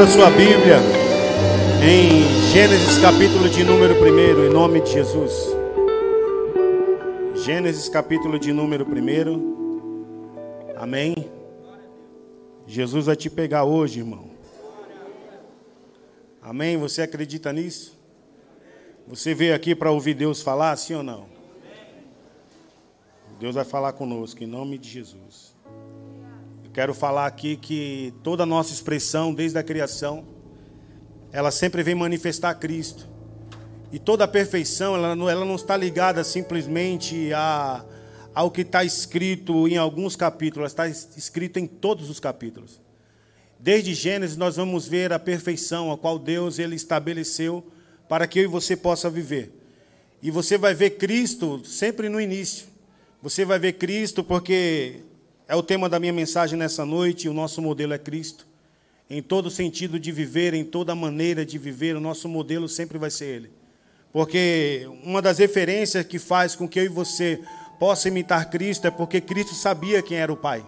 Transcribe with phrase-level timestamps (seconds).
[0.00, 0.78] Abra sua Bíblia
[1.84, 5.30] em Gênesis capítulo de número 1, em nome de Jesus.
[7.44, 10.72] Gênesis capítulo de número 1.
[10.74, 11.14] Amém.
[12.66, 14.30] Jesus vai te pegar hoje, irmão.
[16.40, 16.78] Amém?
[16.78, 17.94] Você acredita nisso?
[19.06, 21.26] Você veio aqui para ouvir Deus falar, sim ou não?
[23.38, 25.49] Deus vai falar conosco, em nome de Jesus.
[26.72, 30.24] Quero falar aqui que toda a nossa expressão, desde a criação,
[31.32, 33.08] ela sempre vem manifestar Cristo.
[33.90, 37.84] E toda a perfeição, ela não, ela não está ligada simplesmente a,
[38.32, 42.80] ao que está escrito em alguns capítulos, está escrito em todos os capítulos.
[43.58, 47.66] Desde Gênesis nós vamos ver a perfeição a qual Deus ele estabeleceu
[48.08, 49.52] para que eu e você possa viver.
[50.22, 52.68] E você vai ver Cristo sempre no início.
[53.20, 55.00] Você vai ver Cristo porque
[55.50, 58.46] é o tema da minha mensagem nessa noite, o nosso modelo é Cristo.
[59.10, 63.10] Em todo sentido de viver, em toda maneira de viver, o nosso modelo sempre vai
[63.10, 63.50] ser Ele.
[64.12, 67.40] Porque uma das referências que faz com que eu e você
[67.80, 70.64] possa imitar Cristo é porque Cristo sabia quem era o Pai.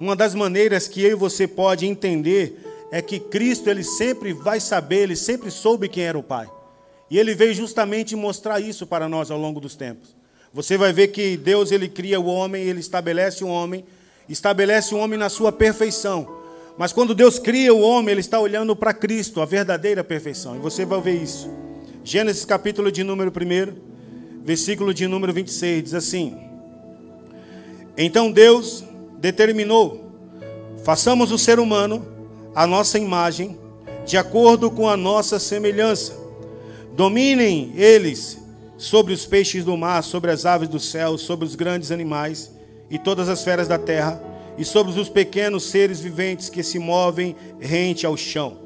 [0.00, 4.58] Uma das maneiras que eu e você pode entender é que Cristo ele sempre vai
[4.58, 6.50] saber, ele sempre soube quem era o Pai.
[7.08, 10.17] E ele veio justamente mostrar isso para nós ao longo dos tempos.
[10.52, 13.84] Você vai ver que Deus ele cria o homem, ele estabelece o homem,
[14.28, 16.36] estabelece o homem na sua perfeição.
[16.78, 20.56] Mas quando Deus cria o homem, ele está olhando para Cristo, a verdadeira perfeição.
[20.56, 21.50] E você vai ver isso.
[22.04, 26.36] Gênesis capítulo de número 1, versículo de número 26, diz assim:
[27.96, 28.84] Então Deus
[29.18, 30.12] determinou:
[30.84, 32.06] façamos o ser humano
[32.54, 33.58] a nossa imagem,
[34.06, 36.16] de acordo com a nossa semelhança.
[36.94, 38.38] Dominem eles
[38.78, 42.52] sobre os peixes do mar, sobre as aves do céu, sobre os grandes animais
[42.88, 44.22] e todas as feras da terra,
[44.56, 48.56] e sobre os pequenos seres viventes que se movem rente ao chão.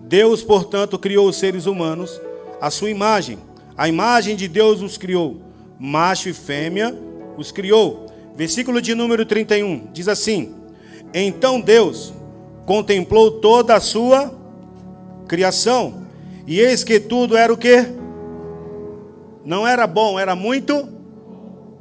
[0.00, 2.20] Deus, portanto, criou os seres humanos
[2.60, 3.38] à sua imagem.
[3.76, 5.40] A imagem de Deus os criou.
[5.78, 6.94] Macho e fêmea
[7.36, 8.06] os criou.
[8.36, 10.54] Versículo de número 31 diz assim:
[11.14, 12.12] Então Deus
[12.66, 14.34] contemplou toda a sua
[15.26, 16.06] criação,
[16.46, 18.01] e eis que tudo era o que?
[19.44, 20.88] Não era bom, era muito.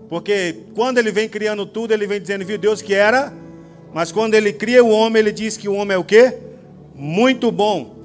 [0.10, 3.34] Porque quando ele vem criando tudo, ele vem dizendo, viu Deus que era.
[3.94, 6.38] Mas quando ele cria o homem, ele diz que o homem é o que?
[6.96, 8.02] Muito bom.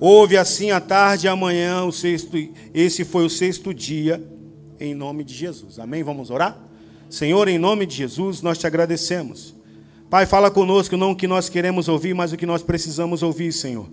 [0.00, 2.36] Houve assim a tarde e amanhã, o sexto,
[2.74, 4.22] esse foi o sexto dia,
[4.78, 5.78] em nome de Jesus.
[5.78, 6.02] Amém?
[6.02, 6.58] Vamos orar?
[7.08, 9.54] Senhor, em nome de Jesus, nós te agradecemos.
[10.10, 13.52] Pai, fala conosco não o que nós queremos ouvir, mas o que nós precisamos ouvir,
[13.52, 13.86] Senhor.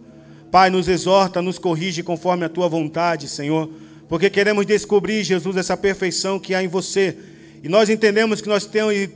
[0.52, 3.70] Pai, nos exorta, nos corrige conforme a tua vontade, Senhor,
[4.12, 7.16] porque queremos descobrir, Jesus, essa perfeição que há em você.
[7.64, 8.70] E nós entendemos que nós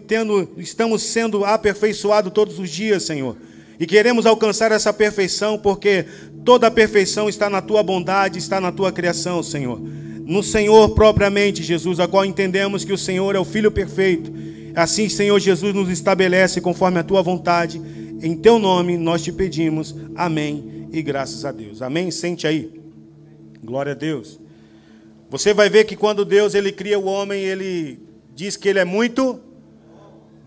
[0.08, 3.36] tendo, estamos sendo aperfeiçoados todos os dias, Senhor.
[3.78, 6.06] E queremos alcançar essa perfeição, porque
[6.46, 9.82] toda a perfeição está na tua bondade, está na tua criação, Senhor
[10.26, 14.32] no Senhor propriamente, Jesus, a qual entendemos que o Senhor é o Filho perfeito.
[14.74, 17.80] Assim, Senhor Jesus, nos estabelece conforme a tua vontade.
[18.24, 19.94] Em teu nome nós te pedimos.
[20.16, 20.88] Amém.
[20.92, 21.82] E graças a Deus.
[21.82, 22.10] Amém.
[22.10, 22.72] Sente aí.
[23.64, 24.40] Glória a Deus.
[25.30, 28.00] Você vai ver que quando Deus ele cria o homem, ele
[28.34, 29.40] diz que ele é muito.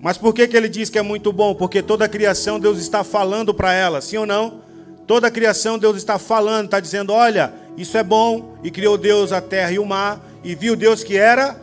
[0.00, 1.54] Mas por que, que ele diz que é muito bom?
[1.54, 4.62] Porque toda a criação Deus está falando para ela, sim ou não?
[5.06, 9.32] Toda a criação Deus está falando, está dizendo: olha, isso é bom, e criou Deus
[9.32, 11.60] a terra e o mar, e viu Deus que era.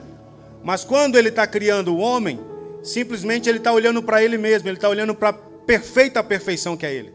[0.63, 2.39] Mas quando ele está criando o homem,
[2.83, 6.85] simplesmente ele está olhando para ele mesmo, ele está olhando para a perfeita perfeição que
[6.85, 7.13] é ele.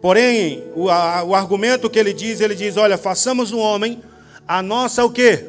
[0.00, 4.00] Porém, o, a, o argumento que ele diz, ele diz: olha, façamos o homem
[4.46, 5.46] a nossa o quê?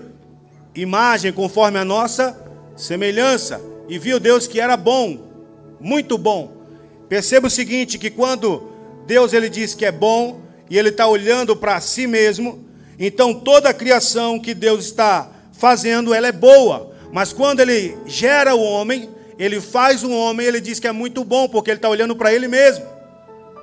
[0.73, 2.38] Imagem conforme a nossa
[2.75, 3.61] semelhança.
[3.88, 5.19] E viu Deus que era bom,
[5.79, 6.51] muito bom.
[7.07, 8.72] Perceba o seguinte, que quando
[9.06, 12.66] Deus ele diz que é bom, e ele está olhando para si mesmo,
[12.97, 16.92] então toda a criação que Deus está fazendo, ela é boa.
[17.12, 21.24] Mas quando ele gera o homem, ele faz o homem, ele diz que é muito
[21.24, 22.86] bom, porque ele está olhando para ele mesmo.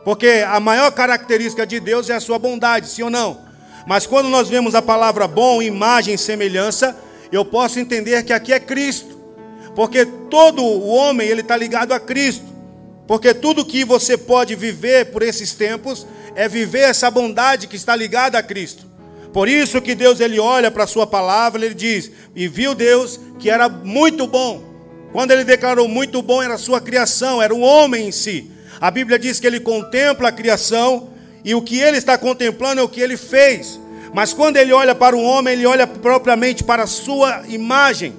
[0.05, 3.40] Porque a maior característica de Deus é a sua bondade, sim ou não?
[3.87, 6.96] Mas quando nós vemos a palavra bom, imagem, semelhança,
[7.31, 9.19] eu posso entender que aqui é Cristo.
[9.75, 12.44] Porque todo o homem, ele está ligado a Cristo.
[13.06, 17.96] Porque tudo que você pode viver por esses tempos é viver essa bondade que está
[17.96, 18.87] ligada a Cristo.
[19.32, 23.19] Por isso que Deus ele olha para a sua palavra, ele diz: "E viu Deus
[23.38, 24.62] que era muito bom".
[25.12, 28.50] Quando ele declarou muito bom era a sua criação, era o homem em si.
[28.81, 31.12] A Bíblia diz que ele contempla a criação
[31.44, 33.81] e o que ele está contemplando é o que ele fez.
[34.15, 38.15] Mas quando ele olha para o homem, ele olha propriamente para a sua imagem.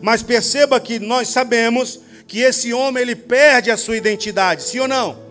[0.00, 4.88] Mas perceba que nós sabemos que esse homem ele perde a sua identidade, sim ou
[4.88, 5.24] não?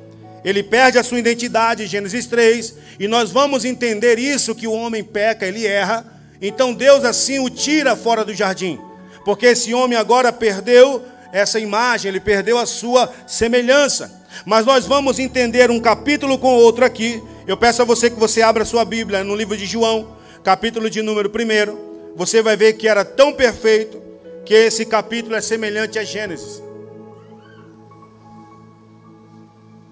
[0.44, 5.04] ele perde a sua identidade, Gênesis 3, e nós vamos entender isso que o homem
[5.04, 6.06] peca, ele erra.
[6.42, 8.80] Então Deus assim o tira fora do jardim,
[9.24, 14.22] porque esse homem agora perdeu essa imagem, ele perdeu a sua semelhança.
[14.45, 17.21] Mas nós vamos entender um capítulo com outro aqui.
[17.47, 21.01] Eu peço a você que você abra sua Bíblia no livro de João, capítulo de
[21.01, 22.15] número 1.
[22.15, 24.01] Você vai ver que era tão perfeito
[24.45, 26.62] que esse capítulo é semelhante a Gênesis.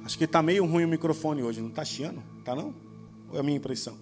[0.04, 2.22] Acho que está meio ruim o microfone hoje, não está chiando?
[2.40, 2.74] Está não?
[3.30, 3.96] Ou é a minha impressão?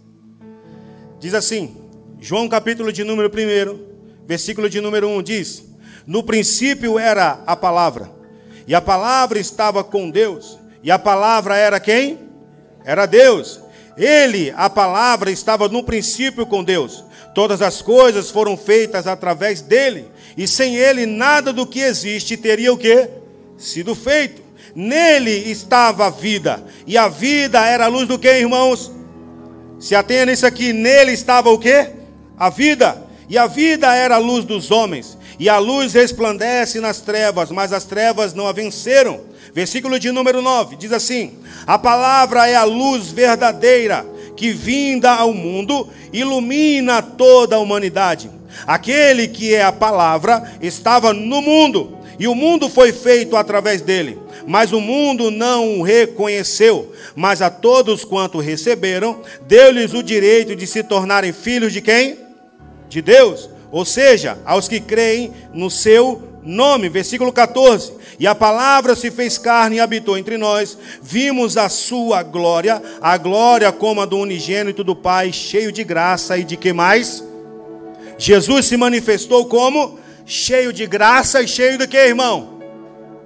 [1.19, 1.77] Diz assim,
[2.19, 5.63] João capítulo de número 1, versículo de número 1, diz:
[6.07, 8.11] No princípio era a palavra,
[8.69, 12.19] e a palavra estava com Deus, e a palavra era quem?
[12.85, 13.59] Era Deus.
[13.97, 17.03] Ele, a palavra, estava no princípio com Deus.
[17.33, 20.05] Todas as coisas foram feitas através dele,
[20.37, 23.09] e sem ele nada do que existe teria o que?
[23.57, 24.43] Sido feito.
[24.75, 28.91] Nele estava a vida, e a vida era a luz do que, irmãos?
[29.79, 31.89] Se atenha nisso aqui, nele estava o que?
[32.37, 36.99] A vida, e a vida era a luz dos homens, e a luz resplandece nas
[36.99, 39.21] trevas, mas as trevas não a venceram.
[39.53, 44.05] Versículo de número 9 diz assim: A palavra é a luz verdadeira
[44.35, 48.29] que vinda ao mundo ilumina toda a humanidade.
[48.67, 54.19] Aquele que é a palavra estava no mundo, e o mundo foi feito através dele
[54.49, 56.91] mas o mundo não o reconheceu.
[57.15, 62.17] Mas a todos quanto receberam, deu-lhes o direito de se tornarem filhos de quem?
[62.89, 63.47] De Deus.
[63.71, 66.89] Ou seja, aos que creem no seu nome.
[66.89, 67.93] Versículo 14.
[68.19, 70.77] E a palavra se fez carne e habitou entre nós.
[71.01, 76.37] Vimos a sua glória, a glória como a do unigênito do Pai, cheio de graça
[76.37, 77.23] e de que mais?
[78.17, 82.59] Jesus se manifestou como cheio de graça e cheio de que, irmão?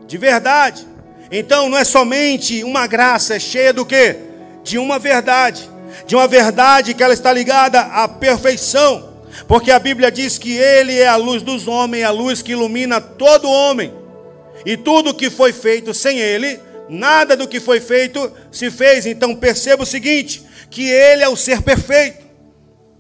[0.06, 0.86] De verdade.
[1.32, 4.16] Então não é somente uma graça, é cheia do que?
[4.64, 5.68] De uma verdade.
[6.06, 9.13] De uma verdade que ela está ligada à perfeição.
[9.54, 13.00] Porque a Bíblia diz que Ele é a luz dos homens, a luz que ilumina
[13.00, 13.94] todo homem.
[14.66, 16.60] E tudo que foi feito sem Ele,
[16.90, 19.06] nada do que foi feito se fez.
[19.06, 20.42] Então perceba o seguinte:
[20.72, 22.24] que Ele é o ser perfeito.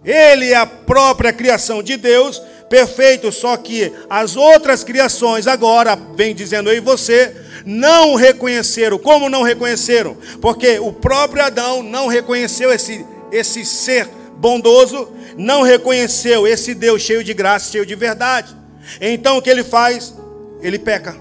[0.05, 2.39] Ele é a própria criação de Deus,
[2.69, 7.35] perfeito, só que as outras criações agora, vem dizendo eu e você,
[7.65, 9.00] não reconheceram.
[9.00, 10.15] Como não reconheceram?
[10.39, 14.07] Porque o próprio Adão não reconheceu esse, esse ser
[14.38, 18.56] bondoso, não reconheceu esse Deus cheio de graça, cheio de verdade.
[19.00, 20.13] Então o que ele faz?
[20.62, 21.15] Ele peca,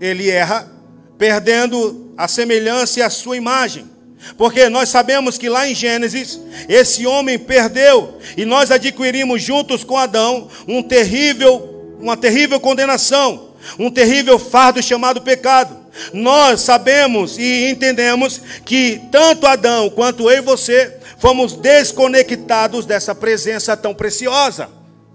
[0.00, 0.70] ele erra,
[1.18, 3.90] perdendo a semelhança e a sua imagem.
[4.36, 9.96] Porque nós sabemos que lá em Gênesis, esse homem perdeu e nós adquirimos juntos com
[9.96, 15.76] Adão um terrível, uma terrível condenação um terrível fardo chamado pecado.
[16.12, 23.76] Nós sabemos e entendemos que tanto Adão quanto eu e você fomos desconectados dessa presença
[23.76, 24.68] tão preciosa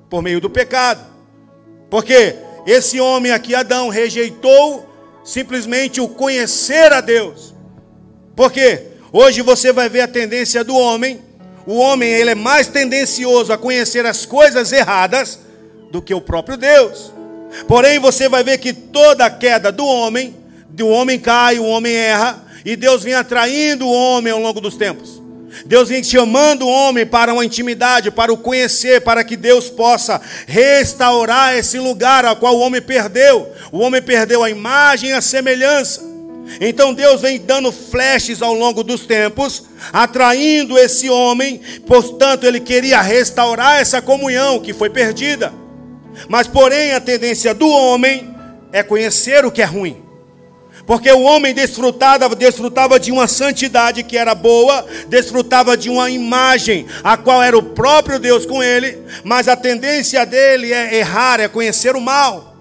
[0.09, 1.01] por meio do pecado.
[1.89, 2.33] Porque
[2.65, 4.89] esse homem aqui, Adão, rejeitou
[5.25, 7.53] simplesmente o conhecer a Deus.
[8.37, 11.19] Porque hoje você vai ver a tendência do homem.
[11.65, 15.41] O homem ele é mais tendencioso a conhecer as coisas erradas
[15.91, 17.11] do que o próprio Deus.
[17.67, 20.37] Porém, você vai ver que toda a queda do homem,
[20.69, 24.77] do homem cai, o homem erra, e Deus vem atraindo o homem ao longo dos
[24.77, 25.26] tempos.
[25.65, 30.21] Deus vem chamando o homem para uma intimidade, para o conhecer, para que Deus possa
[30.45, 33.51] restaurar esse lugar ao qual o homem perdeu.
[33.71, 36.05] O homem perdeu a imagem a semelhança.
[36.61, 43.01] Então Deus vem dando flashes ao longo dos tempos, atraindo esse homem, portanto, ele queria
[43.01, 45.53] restaurar essa comunhão que foi perdida.
[46.29, 48.33] Mas, porém, a tendência do homem
[48.71, 50.06] é conhecer o que é ruim.
[50.87, 56.87] Porque o homem desfrutava, desfrutava de uma santidade que era boa, desfrutava de uma imagem,
[57.03, 61.49] a qual era o próprio Deus com ele, mas a tendência dele é errar, é
[61.49, 62.56] conhecer o mal.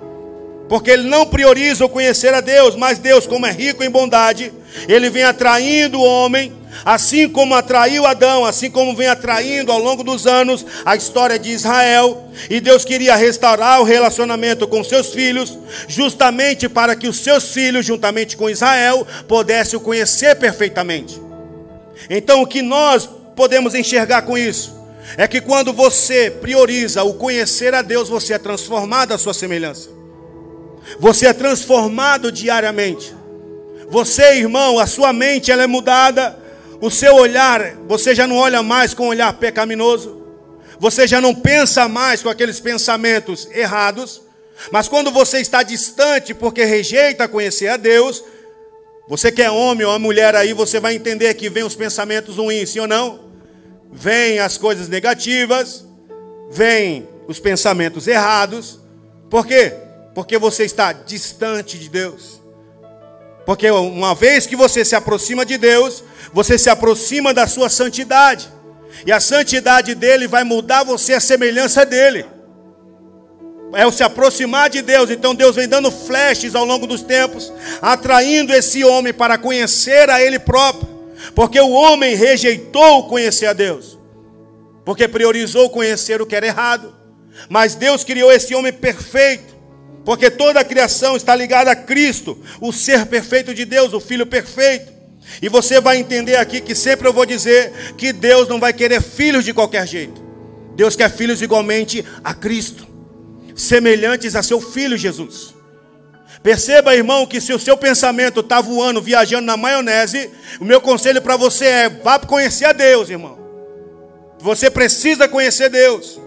[0.69, 4.53] Porque ele não prioriza o conhecer a Deus, mas Deus, como é rico em bondade,
[4.89, 6.53] ele vem atraindo o homem
[6.85, 11.51] Assim como atraiu Adão, assim como vem atraindo ao longo dos anos a história de
[11.51, 15.59] Israel, e Deus queria restaurar o relacionamento com seus filhos,
[15.89, 21.21] justamente para que os seus filhos, juntamente com Israel, pudessem o conhecer perfeitamente.
[22.11, 24.75] Então, o que nós podemos enxergar com isso?
[25.17, 29.96] É que quando você prioriza o conhecer a Deus, você é transformado à sua semelhança.
[30.99, 33.15] Você é transformado diariamente.
[33.89, 36.39] Você, irmão, a sua mente ela é mudada
[36.81, 40.23] o seu olhar, você já não olha mais com um olhar pecaminoso,
[40.79, 44.21] você já não pensa mais com aqueles pensamentos errados,
[44.71, 48.23] mas quando você está distante porque rejeita conhecer a Deus,
[49.09, 52.71] Você que é homem ou mulher aí, você vai entender que vem os pensamentos ruins,
[52.71, 53.21] sim ou não?
[53.93, 55.85] Vem as coisas negativas,
[56.51, 58.81] vem os pensamentos errados.
[59.31, 59.73] Por quê?
[60.17, 62.43] Porque você está distante de Deus.
[63.45, 68.49] Porque uma vez que você se aproxima de Deus, você se aproxima da sua santidade.
[69.07, 72.27] E a santidade dele vai mudar você a semelhança dele
[73.73, 75.11] é o se aproximar de Deus.
[75.11, 80.23] Então Deus vem dando flashes ao longo dos tempos, atraindo esse homem para conhecer a
[80.23, 80.89] Ele próprio,
[81.35, 83.99] porque o homem rejeitou conhecer a Deus,
[84.85, 86.95] porque priorizou conhecer o que era errado.
[87.49, 89.56] Mas Deus criou esse homem perfeito,
[90.07, 94.25] porque toda a criação está ligada a Cristo, o ser perfeito de Deus, o Filho
[94.25, 94.91] perfeito.
[95.43, 99.03] E você vai entender aqui que sempre eu vou dizer que Deus não vai querer
[99.03, 100.25] filhos de qualquer jeito.
[100.75, 102.97] Deus quer filhos igualmente a Cristo
[103.57, 105.55] semelhantes a seu filho Jesus.
[106.43, 111.23] Perceba, irmão, que se o seu pensamento está voando, viajando na maionese, o meu conselho
[111.23, 113.39] para você é: vá conhecer a Deus, irmão.
[114.39, 116.21] Você precisa conhecer Deus.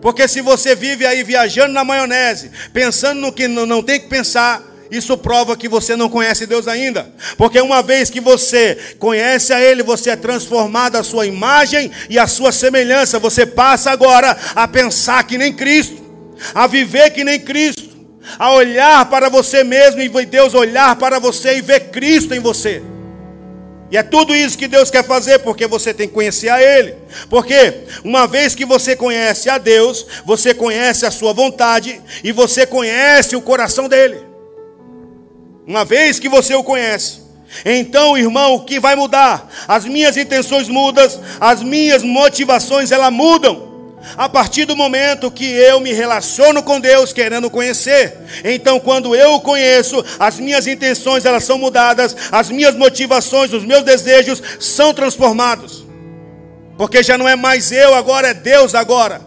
[0.00, 4.62] Porque se você vive aí viajando na maionese, pensando no que não tem que pensar,
[4.90, 7.12] isso prova que você não conhece Deus ainda.
[7.36, 12.18] Porque uma vez que você conhece a Ele, você é transformado a sua imagem e
[12.18, 13.18] a sua semelhança.
[13.18, 16.08] Você passa agora a pensar que nem Cristo
[16.54, 17.88] a viver que nem Cristo,
[18.38, 22.82] a olhar para você mesmo e Deus olhar para você e ver Cristo em você.
[23.90, 26.94] E é tudo isso que Deus quer fazer, porque você tem que conhecer a Ele.
[27.30, 32.66] Porque uma vez que você conhece a Deus, você conhece a Sua vontade e você
[32.66, 34.20] conhece o coração dele.
[35.66, 37.20] Uma vez que você o conhece,
[37.64, 39.50] então, irmão, o que vai mudar?
[39.66, 41.08] As minhas intenções mudam,
[41.40, 43.68] as minhas motivações elas mudam
[44.16, 48.16] a partir do momento que eu me relaciono com Deus querendo conhecer.
[48.44, 53.64] Então, quando eu o conheço, as minhas intenções elas são mudadas, as minhas motivações, os
[53.64, 55.86] meus desejos são transformados.
[56.76, 59.20] Porque já não é mais eu agora, é Deus agora.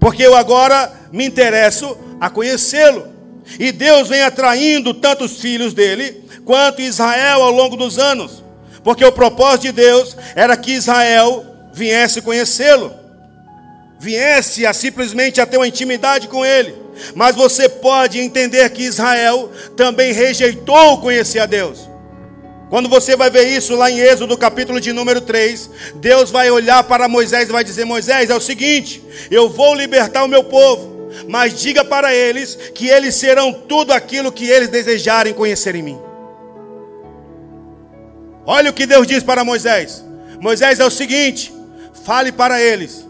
[0.00, 3.14] Porque eu agora me interesso a conhecê-lo.
[3.58, 8.42] E Deus vem atraindo tanto os filhos dele quanto Israel ao longo dos anos.
[8.82, 13.05] Porque o propósito de Deus era que Israel viesse conhecê-lo
[13.98, 16.74] viesse a simplesmente a ter uma intimidade com ele.
[17.14, 21.88] Mas você pode entender que Israel também rejeitou conhecer a Deus.
[22.68, 26.82] Quando você vai ver isso lá em Êxodo, capítulo de número 3, Deus vai olhar
[26.84, 31.10] para Moisés e vai dizer: Moisés, é o seguinte, eu vou libertar o meu povo,
[31.28, 36.00] mas diga para eles que eles serão tudo aquilo que eles desejarem conhecer em mim.
[38.44, 40.04] Olha o que Deus diz para Moisés:
[40.40, 41.54] Moisés, é o seguinte,
[42.04, 43.05] fale para eles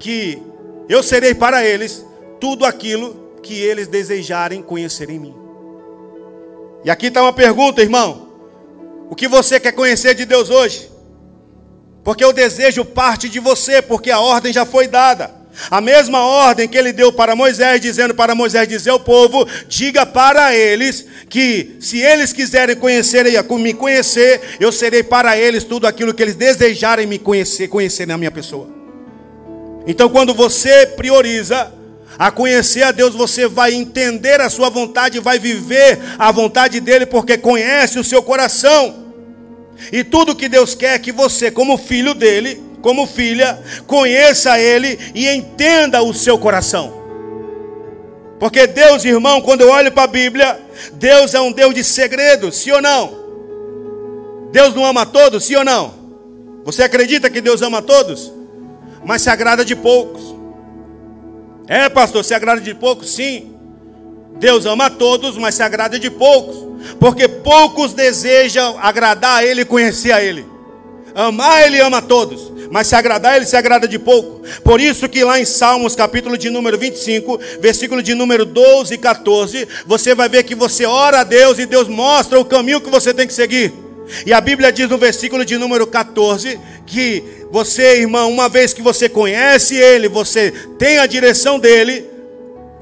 [0.00, 0.42] que
[0.88, 2.04] eu serei para eles
[2.40, 5.34] tudo aquilo que eles desejarem conhecer em mim.
[6.84, 8.28] E aqui está uma pergunta, irmão.
[9.08, 10.90] O que você quer conhecer de Deus hoje?
[12.02, 15.38] Porque o desejo parte de você, porque a ordem já foi dada.
[15.70, 20.06] A mesma ordem que ele deu para Moisés, dizendo para Moisés dizer ao povo: diga
[20.06, 23.26] para eles que se eles quiserem conhecer
[23.58, 28.16] me conhecer, eu serei para eles tudo aquilo que eles desejarem me conhecer, conhecer na
[28.16, 28.79] minha pessoa.
[29.86, 31.72] Então, quando você prioriza
[32.18, 37.06] a conhecer a Deus, você vai entender a sua vontade, vai viver a vontade dele,
[37.06, 39.06] porque conhece o seu coração.
[39.90, 44.98] E tudo que Deus quer é que você, como filho dele, como filha, conheça ele
[45.14, 47.00] e entenda o seu coração.
[48.38, 50.58] Porque Deus, irmão, quando eu olho para a Bíblia,
[50.94, 53.20] Deus é um Deus de segredos, sim ou não?
[54.50, 55.94] Deus não ama todos, sim ou não?
[56.64, 58.32] Você acredita que Deus ama todos?
[59.10, 60.22] Mas se agrada de poucos.
[61.66, 63.10] É, pastor, se agrada de poucos?
[63.10, 63.56] Sim.
[64.38, 66.94] Deus ama a todos, mas se agrada de poucos.
[67.00, 70.46] Porque poucos desejam agradar a Ele e conhecer a Ele.
[71.12, 74.42] Amar Ele ama a todos, mas se agradar Ele se agrada de pouco.
[74.62, 78.96] Por isso que lá em Salmos, capítulo de número 25, versículo de número 12 e
[78.96, 82.88] 14, você vai ver que você ora a Deus e Deus mostra o caminho que
[82.88, 83.72] você tem que seguir.
[84.26, 86.58] E a Bíblia diz no versículo de número 14
[86.90, 92.04] que você, irmão, uma vez que você conhece Ele, você tem a direção dele,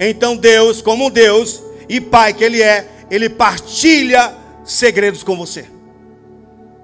[0.00, 4.34] então Deus, como Deus e Pai que Ele é, Ele partilha
[4.64, 5.66] segredos com você.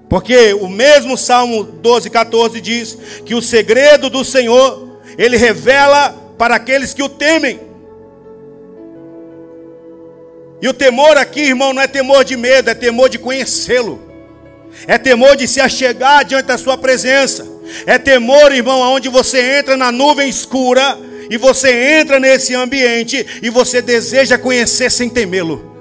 [0.07, 6.55] Porque o mesmo Salmo 12, 14 diz que o segredo do Senhor, Ele revela para
[6.55, 7.59] aqueles que o temem.
[10.61, 14.04] E o temor aqui, irmão, não é temor de medo, é temor de conhecê-lo
[14.87, 17.47] é temor de se achegar diante da sua presença,
[17.85, 20.97] é temor, irmão, aonde você entra na nuvem escura
[21.29, 25.73] e você entra nesse ambiente e você deseja conhecer sem temê-lo.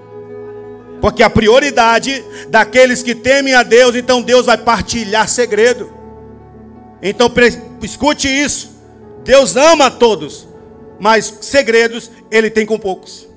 [1.00, 5.92] Porque a prioridade daqueles que temem a Deus, então Deus vai partilhar segredo.
[7.02, 7.30] Então
[7.82, 8.72] escute isso.
[9.22, 10.48] Deus ama a todos,
[10.98, 13.28] mas segredos ele tem com poucos.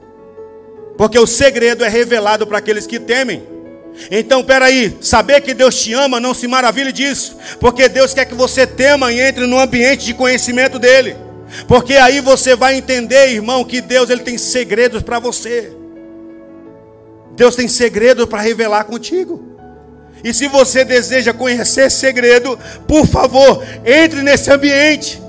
[0.97, 3.43] Porque o segredo é revelado para aqueles que temem.
[4.11, 8.35] Então, peraí, saber que Deus te ama, não se maravilhe disso, porque Deus quer que
[8.35, 11.15] você tema e entre no ambiente de conhecimento dEle,
[11.67, 15.71] porque aí você vai entender, irmão, que Deus ele tem segredos para você.
[17.35, 19.43] Deus tem segredo para revelar contigo.
[20.23, 25.21] E se você deseja conhecer segredo, por favor, entre nesse ambiente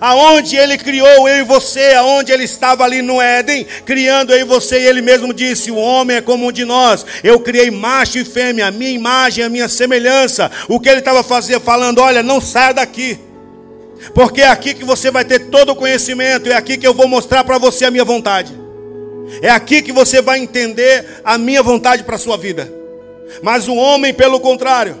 [0.00, 4.44] aonde ele criou eu e você, aonde ele estava ali no Éden, criando eu e
[4.44, 8.18] você, e ele mesmo disse: O homem é como um de nós, eu criei macho
[8.18, 10.50] e fêmea, a minha imagem, a minha semelhança.
[10.68, 13.18] O que ele estava fazendo, falando: Olha, não saia daqui,
[14.14, 17.08] porque é aqui que você vai ter todo o conhecimento, é aqui que eu vou
[17.08, 18.52] mostrar para você a minha vontade,
[19.40, 22.72] é aqui que você vai entender a minha vontade para a sua vida.
[23.42, 25.00] Mas o homem, pelo contrário,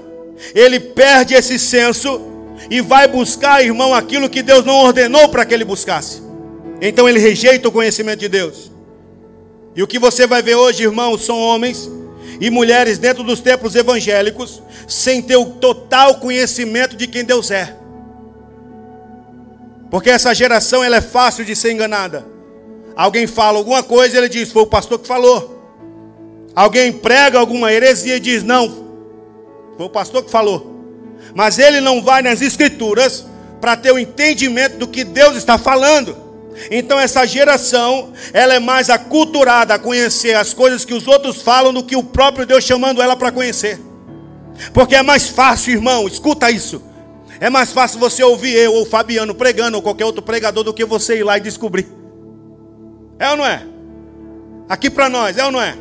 [0.54, 2.31] ele perde esse senso
[2.70, 6.22] e vai buscar, irmão, aquilo que Deus não ordenou para que ele buscasse.
[6.80, 8.70] Então ele rejeita o conhecimento de Deus.
[9.74, 11.90] E o que você vai ver hoje, irmão, são homens
[12.40, 17.76] e mulheres dentro dos templos evangélicos sem ter o total conhecimento de quem Deus é.
[19.90, 22.26] Porque essa geração ela é fácil de ser enganada.
[22.96, 25.60] Alguém fala alguma coisa e ele diz: "Foi o pastor que falou".
[26.54, 28.68] Alguém prega alguma heresia e diz: "Não,
[29.76, 30.71] foi o pastor que falou"
[31.34, 33.26] mas ele não vai nas escrituras
[33.60, 36.16] para ter o entendimento do que Deus está falando.
[36.70, 41.72] Então essa geração, ela é mais aculturada a conhecer as coisas que os outros falam
[41.72, 43.80] do que o próprio Deus chamando ela para conhecer.
[44.72, 46.82] Porque é mais fácil, irmão, escuta isso.
[47.40, 50.84] É mais fácil você ouvir eu ou Fabiano pregando ou qualquer outro pregador do que
[50.84, 51.88] você ir lá e descobrir.
[53.18, 53.66] É ou não é?
[54.68, 55.76] Aqui para nós, é ou não é?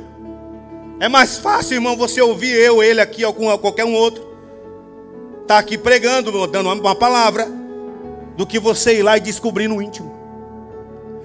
[1.00, 4.31] É mais fácil, irmão, você ouvir eu, ele aqui ou qualquer um outro
[5.52, 7.46] estar tá aqui pregando, dando uma palavra,
[8.38, 10.10] do que você ir lá e descobrir no íntimo.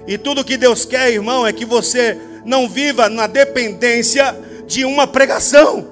[0.06, 4.36] E tudo que Deus quer, irmão, é que você não viva na dependência
[4.66, 5.86] de uma pregação.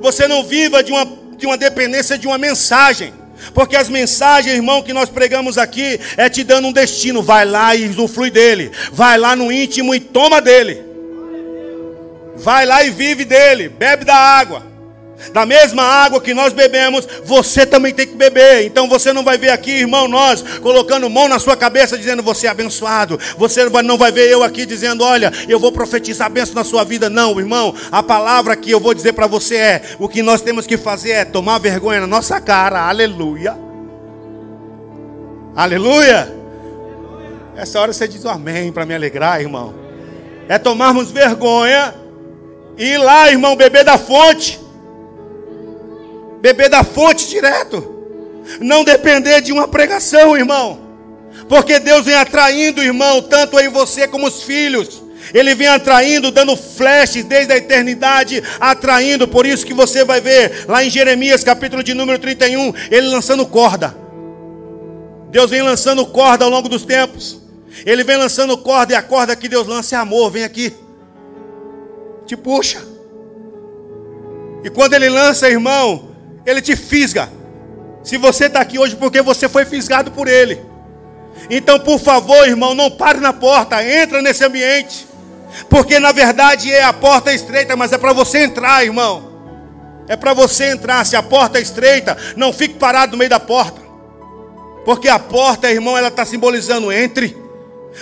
[0.00, 1.04] Você não viva de uma,
[1.36, 3.12] de uma dependência de uma mensagem.
[3.52, 7.22] Porque as mensagens, irmão, que nós pregamos aqui é te dando um destino.
[7.22, 8.70] Vai lá e usufrui dele.
[8.92, 10.82] Vai lá no íntimo e toma dele.
[12.36, 13.68] Vai lá e vive dele.
[13.68, 14.73] Bebe da água.
[15.32, 18.64] Da mesma água que nós bebemos, você também tem que beber.
[18.64, 22.46] Então você não vai ver aqui, irmão, nós colocando mão na sua cabeça dizendo você
[22.46, 23.18] é abençoado.
[23.38, 27.08] Você não vai ver eu aqui dizendo, olha, eu vou profetizar bênção na sua vida.
[27.08, 27.74] Não, irmão.
[27.90, 31.10] A palavra que eu vou dizer para você é: o que nós temos que fazer
[31.10, 32.88] é tomar vergonha na nossa cara.
[32.88, 33.56] Aleluia.
[35.54, 36.34] Aleluia.
[37.56, 39.74] Essa hora você diz um amém para me alegrar, irmão.
[40.48, 41.94] É tomarmos vergonha
[42.76, 44.63] e ir lá, irmão, beber da fonte
[46.44, 47.90] beber da fonte direto.
[48.60, 50.78] Não depender de uma pregação, irmão.
[51.48, 55.02] Porque Deus vem atraindo, irmão, tanto em você como os filhos.
[55.32, 59.26] Ele vem atraindo, dando flashes desde a eternidade, atraindo.
[59.26, 63.46] Por isso que você vai ver lá em Jeremias, capítulo de número 31, ele lançando
[63.46, 63.96] corda.
[65.30, 67.40] Deus vem lançando corda ao longo dos tempos.
[67.86, 70.30] Ele vem lançando corda e a corda que Deus lança é amor.
[70.30, 70.74] Vem aqui.
[72.26, 72.82] Te puxa.
[74.62, 76.13] E quando ele lança, irmão,
[76.46, 77.28] ele te fisga.
[78.02, 80.60] Se você está aqui hoje porque você foi fisgado por Ele.
[81.48, 85.06] Então, por favor, irmão, não pare na porta, entra nesse ambiente.
[85.70, 89.32] Porque na verdade é a porta estreita, mas é para você entrar, irmão.
[90.06, 91.04] É para você entrar.
[91.06, 93.80] Se a porta é estreita, não fique parado no meio da porta.
[94.84, 97.36] Porque a porta, irmão, ela está simbolizando entre.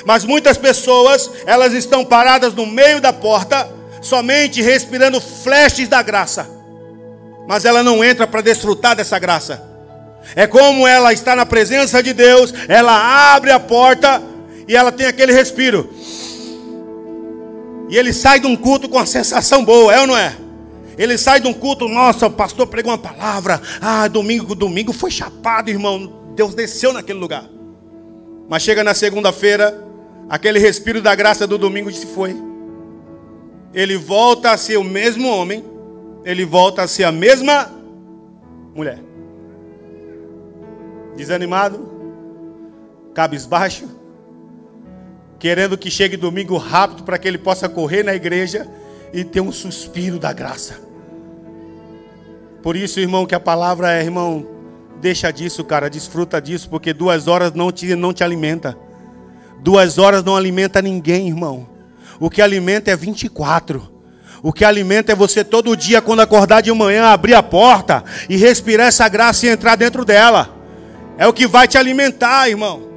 [0.05, 6.62] Mas muitas pessoas, elas estão paradas no meio da porta, somente respirando flashes da graça
[7.47, 9.63] mas ela não entra para desfrutar dessa graça.
[10.37, 14.23] É como ela está na presença de Deus, ela abre a porta
[14.69, 15.93] e ela tem aquele respiro.
[17.89, 20.35] E ele sai de um culto com a sensação boa, é ou não é?
[20.97, 23.61] Ele sai de um culto, nossa, o pastor pregou uma palavra.
[23.81, 26.13] Ah, domingo, domingo foi chapado, irmão.
[26.35, 27.45] Deus desceu naquele lugar.
[28.49, 29.87] Mas chega na segunda-feira,
[30.29, 32.37] aquele respiro da graça do domingo se foi.
[33.75, 35.65] Ele volta a ser o mesmo homem,
[36.25, 37.71] ele volta a ser a mesma
[38.75, 38.99] mulher.
[41.17, 41.91] Desanimado,
[43.15, 43.87] cabisbaixo,
[45.39, 48.69] querendo que chegue domingo rápido para que ele possa correr na igreja
[49.13, 50.81] e ter um suspiro da graça.
[52.63, 54.47] Por isso, irmão, que a palavra é, irmão,
[55.01, 58.79] deixa disso, cara, desfruta disso, porque duas horas não te, não te alimenta.
[59.61, 61.69] Duas horas não alimenta ninguém, irmão.
[62.21, 63.92] O que alimenta é 24.
[64.43, 68.37] O que alimenta é você todo dia, quando acordar de manhã, abrir a porta e
[68.37, 70.51] respirar essa graça e entrar dentro dela.
[71.17, 72.91] É o que vai te alimentar, irmão.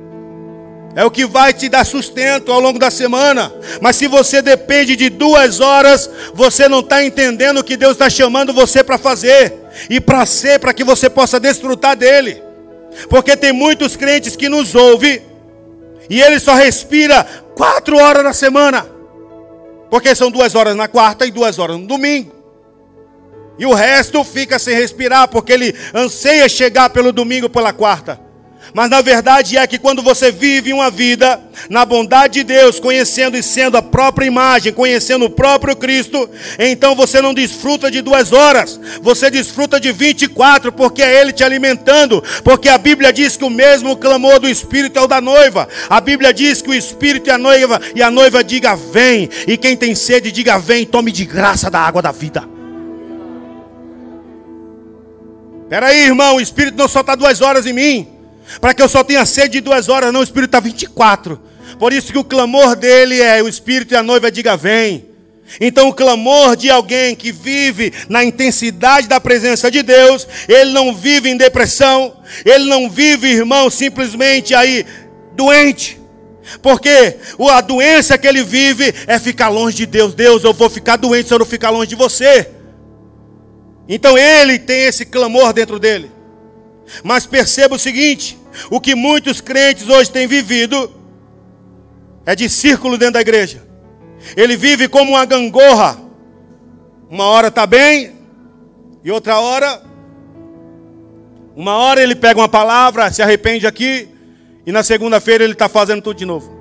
[0.96, 3.54] É o que vai te dar sustento ao longo da semana.
[3.80, 8.10] Mas se você depende de duas horas, você não está entendendo o que Deus está
[8.10, 9.54] chamando você para fazer
[9.88, 12.42] e para ser, para que você possa desfrutar dele.
[13.08, 15.22] Porque tem muitos crentes que nos ouvem
[16.10, 17.24] e ele só respira
[17.56, 18.95] quatro horas na semana.
[19.90, 22.34] Porque são duas horas na quarta e duas horas no domingo.
[23.58, 28.20] E o resto fica sem respirar, porque ele anseia chegar pelo domingo, pela quarta.
[28.74, 33.38] Mas na verdade é que quando você vive uma vida na bondade de Deus, conhecendo
[33.38, 38.34] e sendo a própria imagem, conhecendo o próprio Cristo, então você não desfruta de duas
[38.34, 43.46] horas, você desfruta de 24, porque é Ele te alimentando, porque a Bíblia diz que
[43.46, 45.68] o mesmo clamor do Espírito é o da noiva.
[45.90, 49.58] A Bíblia diz que o Espírito é a noiva, e a noiva diga vem, e
[49.58, 52.56] quem tem sede, diga vem, tome de graça da água da vida.
[55.70, 58.15] Peraí, irmão, o Espírito não só está duas horas em mim.
[58.62, 61.40] Para que eu só tenha sede de duas horas, não, o Espírito está 24.
[61.80, 65.06] Por isso que o clamor dele é: o Espírito e a noiva diga vem.
[65.62, 70.94] Então, o clamor de alguém que vive na intensidade da presença de Deus, ele não
[70.94, 74.86] vive em depressão, ele não vive, irmão, simplesmente aí
[75.36, 76.00] doente.
[76.62, 77.18] Porque
[77.50, 80.14] a doença que ele vive é ficar longe de Deus.
[80.14, 82.50] Deus, eu vou ficar doente se eu não ficar longe de você.
[83.88, 86.12] Então ele tem esse clamor dentro dele.
[87.04, 88.38] Mas perceba o seguinte:
[88.70, 90.92] o que muitos crentes hoje têm vivido
[92.26, 93.64] é de círculo dentro da igreja.
[94.36, 96.04] Ele vive como uma gangorra.
[97.10, 98.16] Uma hora está bem,
[99.04, 99.84] e outra hora,
[101.56, 104.10] uma hora ele pega uma palavra, se arrepende aqui,
[104.66, 106.52] e na segunda-feira ele está fazendo tudo de novo.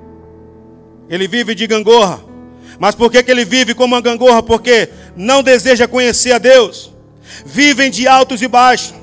[1.09, 2.19] Ele vive de gangorra.
[2.77, 4.43] Mas por que, que ele vive como uma gangorra?
[4.43, 6.93] Porque não deseja conhecer a Deus.
[7.45, 8.93] Vivem de altos e baixos.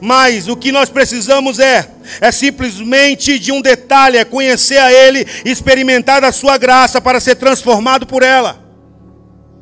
[0.00, 1.88] Mas o que nós precisamos é
[2.20, 7.36] é simplesmente de um detalhe, é conhecer a ele, experimentar a sua graça para ser
[7.36, 8.64] transformado por ela.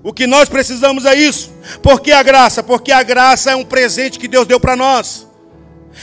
[0.02, 1.50] O que nós precisamos é isso.
[1.82, 2.62] Por que a graça?
[2.62, 5.26] Porque a graça é um presente que Deus deu para nós.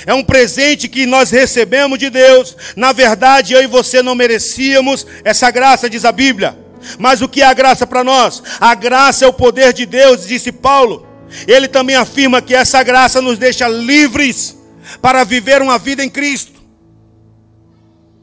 [0.05, 2.55] É um presente que nós recebemos de Deus.
[2.75, 6.57] Na verdade, eu e você não merecíamos essa graça, diz a Bíblia.
[6.97, 8.41] Mas o que é a graça para nós?
[8.59, 11.10] A graça é o poder de Deus, disse Paulo.
[11.47, 14.57] Ele também afirma que essa graça nos deixa livres
[15.01, 16.61] para viver uma vida em Cristo.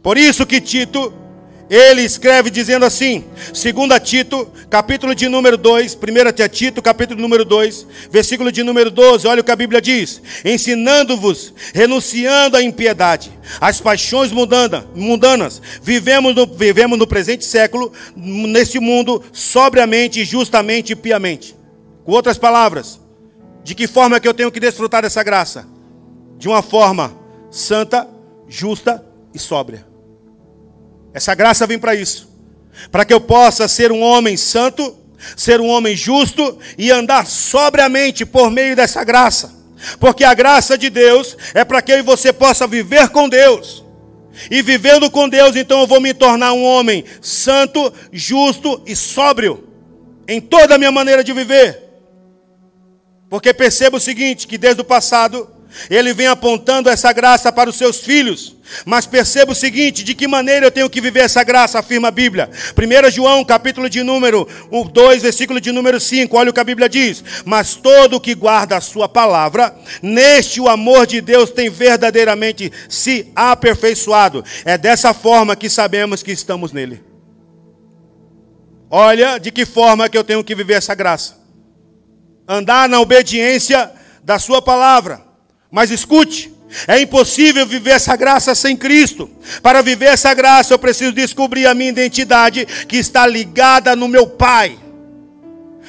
[0.02, 1.12] Por isso que Tito,
[1.68, 7.86] ele escreve dizendo assim, 2 Tito, capítulo de número 2, 1 Tito, capítulo número 2,
[8.10, 13.80] versículo de número 12, olha o que a Bíblia diz: ensinando-vos, renunciando à impiedade, às
[13.80, 21.57] paixões mundanas, vivemos no, vivemos no presente século, nesse mundo, sobriamente, justamente e piamente.
[22.08, 22.98] Com outras palavras,
[23.62, 25.68] de que forma é que eu tenho que desfrutar dessa graça?
[26.38, 27.14] De uma forma
[27.50, 28.08] santa,
[28.48, 29.86] justa e sóbria.
[31.12, 32.32] Essa graça vem para isso.
[32.90, 34.96] Para que eu possa ser um homem santo,
[35.36, 39.52] ser um homem justo e andar sobriamente por meio dessa graça.
[40.00, 43.84] Porque a graça de Deus é para que eu e você possa viver com Deus.
[44.50, 49.68] E vivendo com Deus, então eu vou me tornar um homem santo, justo e sóbrio
[50.26, 51.87] em toda a minha maneira de viver.
[53.28, 55.48] Porque perceba o seguinte: que desde o passado,
[55.90, 58.56] ele vem apontando essa graça para os seus filhos.
[58.84, 62.10] Mas perceba o seguinte: de que maneira eu tenho que viver essa graça, afirma a
[62.10, 62.50] Bíblia.
[62.76, 66.88] 1 João, capítulo de número 2, versículo de número 5, olha o que a Bíblia
[66.88, 72.72] diz: Mas todo que guarda a sua palavra, neste o amor de Deus tem verdadeiramente
[72.88, 74.42] se aperfeiçoado.
[74.64, 77.02] É dessa forma que sabemos que estamos nele.
[78.90, 81.47] Olha de que forma que eu tenho que viver essa graça
[82.48, 83.90] andar na obediência
[84.24, 85.22] da Sua palavra.
[85.70, 86.52] Mas escute,
[86.86, 89.30] é impossível viver essa graça sem Cristo.
[89.62, 94.26] Para viver essa graça, eu preciso descobrir a minha identidade que está ligada no meu
[94.26, 94.78] Pai.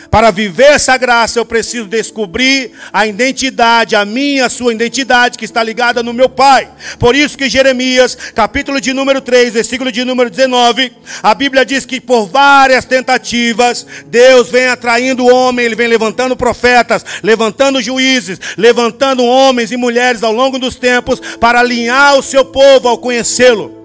[0.09, 5.45] Para viver essa graça, eu preciso descobrir a identidade, a minha, a sua identidade, que
[5.45, 6.67] está ligada no meu Pai.
[6.97, 11.85] Por isso que Jeremias, capítulo de número 3, versículo de número 19, a Bíblia diz
[11.85, 18.39] que por várias tentativas, Deus vem atraindo o homem, ele vem levantando profetas, levantando juízes,
[18.57, 23.77] levantando homens e mulheres ao longo dos tempos para alinhar o seu povo ao conhecê-lo.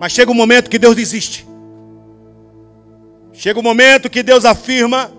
[0.00, 1.46] Mas chega um momento que Deus desiste.
[3.34, 5.17] Chega o um momento que Deus afirma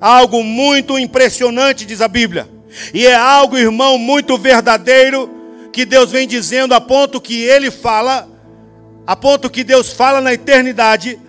[0.00, 2.48] Algo muito impressionante, diz a Bíblia.
[2.94, 5.30] E é algo, irmão, muito verdadeiro
[5.72, 8.28] que Deus vem dizendo a ponto que ele fala,
[9.06, 11.20] a ponto que Deus fala na eternidade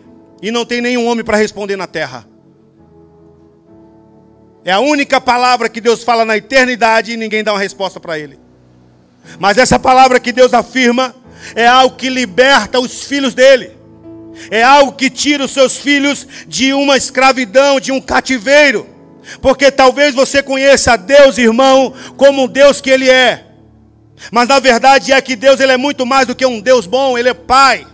[0.42, 2.26] e não tem nenhum homem para responder na terra.
[4.64, 8.18] É a única palavra que Deus fala na eternidade e ninguém dá uma resposta para
[8.18, 8.40] ele.
[9.40, 11.16] Mas essa palavra que Deus afirma
[11.56, 13.72] é algo que liberta os filhos dele.
[14.50, 18.88] É algo que tira os seus filhos de uma escravidão, de um cativeiro.
[19.42, 23.46] Porque talvez você conheça Deus, irmão, como um Deus que ele é.
[24.32, 27.18] Mas na verdade é que Deus ele é muito mais do que um Deus bom,
[27.18, 27.88] ele é Pai.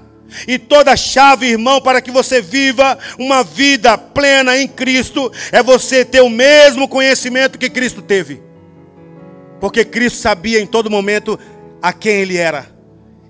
[0.47, 6.03] E toda chave, irmão, para que você viva uma vida plena em Cristo, é você
[6.03, 8.41] ter o mesmo conhecimento que Cristo teve.
[9.59, 11.39] Porque Cristo sabia em todo momento
[11.81, 12.67] a quem ele era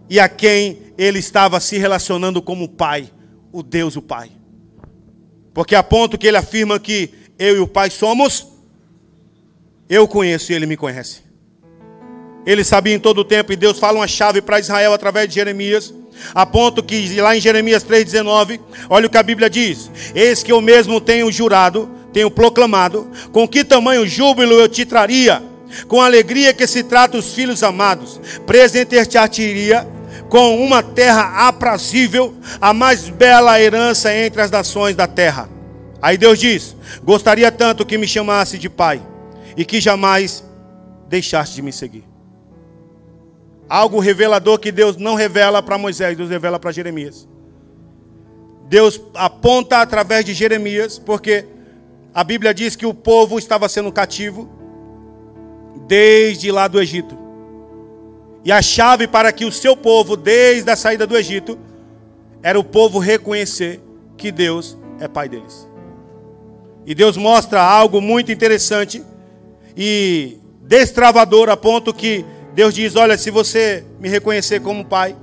[0.09, 3.10] e a quem ele estava se relacionando como Pai,
[3.51, 4.31] o Deus o Pai.
[5.53, 8.47] Porque a ponto que ele afirma que eu e o Pai somos,
[9.89, 11.21] eu conheço e ele me conhece.
[12.45, 15.36] Ele sabia em todo o tempo, e Deus fala uma chave para Israel através de
[15.36, 15.93] Jeremias,
[16.33, 20.51] a ponto que lá em Jeremias 3,19, olha o que a Bíblia diz: Eis que
[20.51, 25.43] eu mesmo tenho jurado, tenho proclamado, com que tamanho júbilo eu te traria,
[25.88, 29.96] com alegria que se trata os filhos amados, presentear-te-iria
[30.29, 35.49] com uma terra aprazível, a mais bela herança entre as nações da terra.
[36.01, 39.01] Aí Deus diz: Gostaria tanto que me chamasse de pai
[39.55, 40.43] e que jamais
[41.07, 42.03] deixasse de me seguir.
[43.69, 47.27] Algo revelador que Deus não revela para Moisés, Deus revela para Jeremias.
[48.69, 51.45] Deus aponta através de Jeremias, porque
[52.13, 54.49] a Bíblia diz que o povo estava sendo cativo
[55.87, 57.26] desde lá do Egito.
[58.43, 61.58] E a chave para que o seu povo, desde a saída do Egito,
[62.41, 63.82] era o povo reconhecer
[64.15, 65.67] que Deus é pai deles.
[66.86, 69.04] E Deus mostra algo muito interessante
[69.76, 75.15] e destravador a ponto que Deus diz: Olha, se você me reconhecer como pai,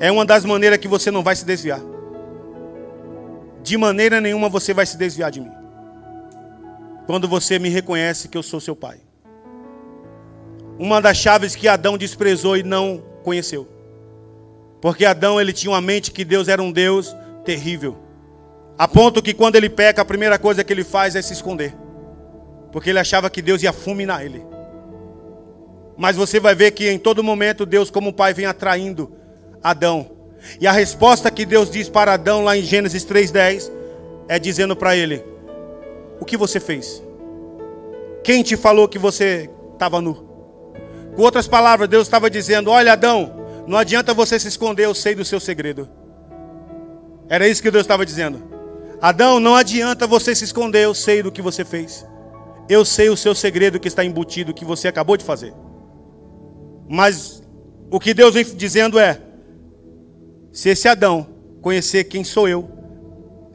[0.00, 1.80] é uma das maneiras que você não vai se desviar.
[3.62, 5.50] De maneira nenhuma você vai se desviar de mim.
[7.06, 8.98] Quando você me reconhece que eu sou seu pai.
[10.78, 13.66] Uma das chaves que Adão desprezou e não conheceu.
[14.80, 17.14] Porque Adão ele tinha uma mente que Deus era um Deus
[17.44, 17.96] terrível.
[18.78, 21.74] A ponto que quando ele peca, a primeira coisa que ele faz é se esconder.
[22.70, 24.44] Porque ele achava que Deus ia fulminar ele.
[25.96, 29.10] Mas você vai ver que em todo momento Deus, como pai, vem atraindo
[29.60, 30.12] Adão.
[30.60, 33.72] E a resposta que Deus diz para Adão lá em Gênesis 3:10
[34.28, 35.24] é dizendo para ele:
[36.20, 37.02] O que você fez?
[38.22, 40.27] Quem te falou que você estava nu?
[41.18, 45.16] Com outras palavras, Deus estava dizendo: Olha, Adão, não adianta você se esconder, eu sei
[45.16, 45.88] do seu segredo.
[47.28, 48.40] Era isso que Deus estava dizendo.
[49.02, 52.06] Adão, não adianta você se esconder, eu sei do que você fez.
[52.68, 55.52] Eu sei o seu segredo que está embutido, que você acabou de fazer.
[56.88, 57.42] Mas
[57.90, 59.20] o que Deus vem dizendo é:
[60.52, 61.26] se esse Adão
[61.60, 62.70] conhecer quem sou eu,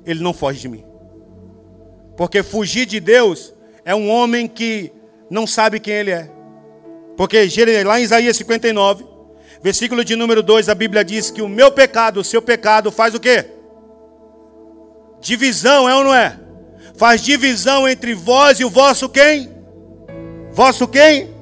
[0.05, 0.83] ele não foge de mim.
[2.17, 3.53] Porque fugir de Deus
[3.85, 4.91] é um homem que
[5.29, 6.32] não sabe quem ele é.
[7.15, 7.47] Porque
[7.85, 9.05] lá em Isaías 59,
[9.61, 13.13] versículo de número 2, a Bíblia diz que o meu pecado, o seu pecado, faz
[13.13, 13.45] o quê?
[15.21, 16.37] Divisão, é ou não é?
[16.95, 19.49] Faz divisão entre vós e o vosso quem?
[20.51, 21.33] Vosso quem?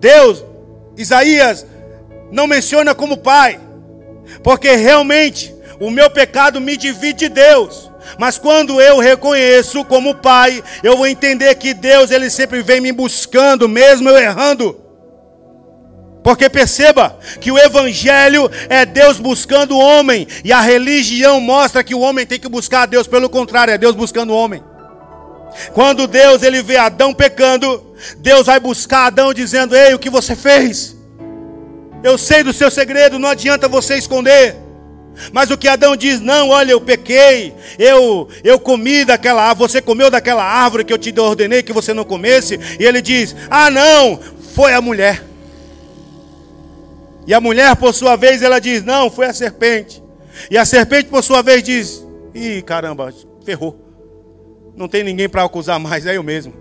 [0.00, 0.44] Deus.
[0.96, 1.66] Isaías
[2.30, 3.60] não menciona como pai,
[4.42, 7.90] porque realmente o meu pecado me divide de Deus.
[8.18, 12.92] Mas quando eu reconheço como pai, eu vou entender que Deus ele sempre vem me
[12.92, 14.85] buscando, mesmo eu errando.
[16.26, 21.94] Porque perceba que o evangelho é Deus buscando o homem, e a religião mostra que
[21.94, 24.60] o homem tem que buscar a Deus, pelo contrário, é Deus buscando o homem.
[25.72, 27.80] Quando Deus ele vê Adão pecando,
[28.18, 30.96] Deus vai buscar Adão dizendo: "Ei, o que você fez?
[32.02, 34.56] Eu sei do seu segredo, não adianta você esconder."
[35.32, 37.54] Mas o que Adão diz: "Não, olha, eu pequei.
[37.78, 41.94] Eu eu comi daquela árvore, você comeu daquela árvore que eu te ordenei que você
[41.94, 44.18] não comesse." E ele diz: "Ah, não,
[44.56, 45.35] foi a mulher."
[47.26, 50.02] E a mulher, por sua vez, ela diz: Não, foi a serpente.
[50.50, 53.12] E a serpente, por sua vez, diz: Ih, caramba,
[53.44, 53.82] ferrou.
[54.76, 56.52] Não tem ninguém para acusar mais, é eu mesmo.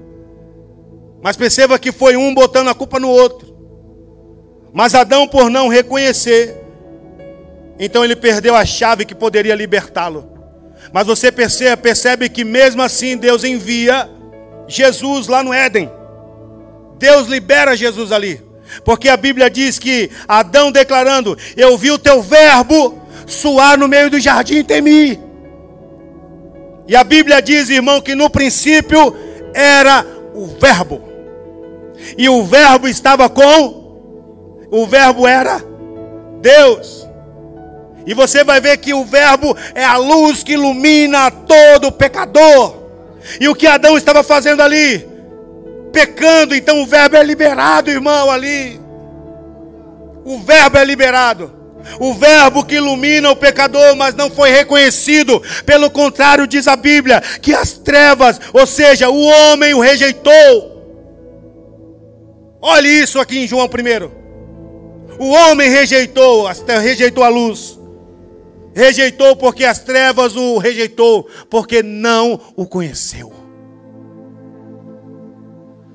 [1.21, 3.54] Mas perceba que foi um botando a culpa no outro.
[4.73, 6.62] Mas Adão, por não reconhecer,
[7.80, 10.32] então ele perdeu a chave que poderia libertá-lo.
[10.93, 14.10] Mas você percebe, percebe que mesmo assim Deus envia
[14.67, 15.89] Jesus lá no Éden.
[16.97, 18.44] Deus libera Jesus ali.
[18.84, 24.10] Porque a Bíblia diz que Adão declarando: Eu vi o teu verbo suar no meio
[24.10, 25.19] do jardim temi.
[26.88, 29.15] E a Bíblia diz, irmão, que no princípio
[29.54, 31.01] era o verbo.
[32.17, 33.86] E o verbo estava com
[34.69, 35.63] o verbo era
[36.41, 37.08] Deus.
[38.06, 42.75] E você vai ver que o verbo é a luz que ilumina todo pecador.
[43.39, 45.14] E o que Adão estava fazendo ali?
[45.95, 48.77] Pecando, então o verbo é liberado, irmão, ali.
[50.25, 51.53] O verbo é liberado.
[52.01, 55.41] O verbo que ilumina o pecador, mas não foi reconhecido.
[55.65, 60.75] Pelo contrário, diz a Bíblia, que as trevas, ou seja, o homem o rejeitou.
[62.62, 65.17] Olhe isso aqui em João 1.
[65.17, 66.45] O homem rejeitou,
[66.81, 67.79] rejeitou a luz.
[68.75, 73.35] Rejeitou porque as trevas o rejeitou, porque não o conheceu.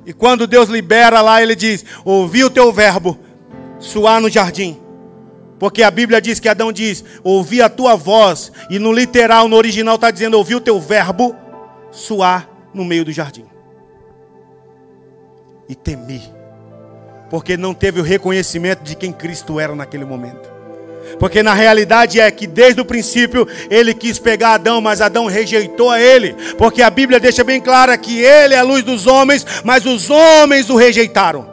[0.05, 3.19] E quando Deus libera lá, ele diz: Ouvi o teu verbo
[3.79, 4.79] suar no jardim.
[5.59, 8.51] Porque a Bíblia diz que Adão diz: Ouvi a tua voz.
[8.71, 11.37] E no literal, no original, está dizendo: Ouvi o teu verbo
[11.91, 13.45] suar no meio do jardim.
[15.69, 16.23] E temi.
[17.29, 20.50] Porque não teve o reconhecimento de quem Cristo era naquele momento.
[21.19, 25.91] Porque na realidade é que desde o princípio ele quis pegar Adão, mas Adão rejeitou
[25.91, 26.35] a ele.
[26.57, 30.11] Porque a Bíblia deixa bem clara que ele é a luz dos homens, mas os
[30.11, 31.49] homens o rejeitaram.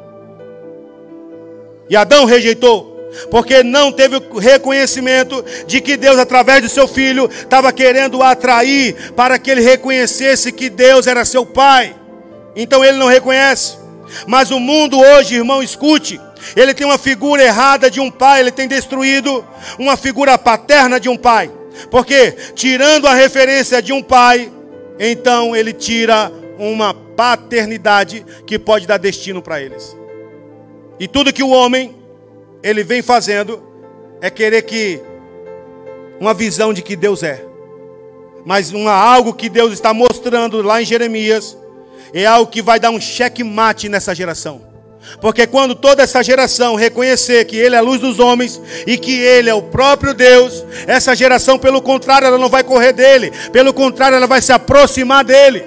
[1.89, 2.95] E Adão rejeitou.
[3.31, 9.13] Porque não teve o reconhecimento de que Deus, através do seu filho, estava querendo atrair
[9.15, 11.95] para que ele reconhecesse que Deus era seu pai.
[12.55, 13.77] Então ele não reconhece.
[14.25, 16.19] Mas o mundo hoje, irmão, escute.
[16.55, 19.45] Ele tem uma figura errada de um pai, ele tem destruído
[19.77, 21.51] uma figura paterna de um pai.
[21.91, 24.51] Porque, tirando a referência de um pai,
[24.99, 29.95] então ele tira uma paternidade que pode dar destino para eles.
[30.99, 31.95] E tudo que o homem
[32.63, 33.63] ele vem fazendo
[34.21, 35.01] é querer que
[36.19, 37.45] uma visão de que Deus é.
[38.45, 41.57] Mas uma, algo que Deus está mostrando lá em Jeremias
[42.13, 44.66] é algo que vai dar um cheque mate nessa geração.
[45.19, 49.19] Porque quando toda essa geração reconhecer que Ele é a luz dos homens e que
[49.19, 53.73] Ele é o próprio Deus, essa geração, pelo contrário, ela não vai correr dele, pelo
[53.73, 55.63] contrário, ela vai se aproximar dele.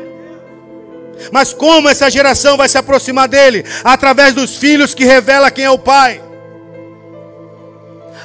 [1.30, 3.64] Mas como essa geração vai se aproximar dele?
[3.84, 6.29] Através dos filhos que revela quem é o Pai.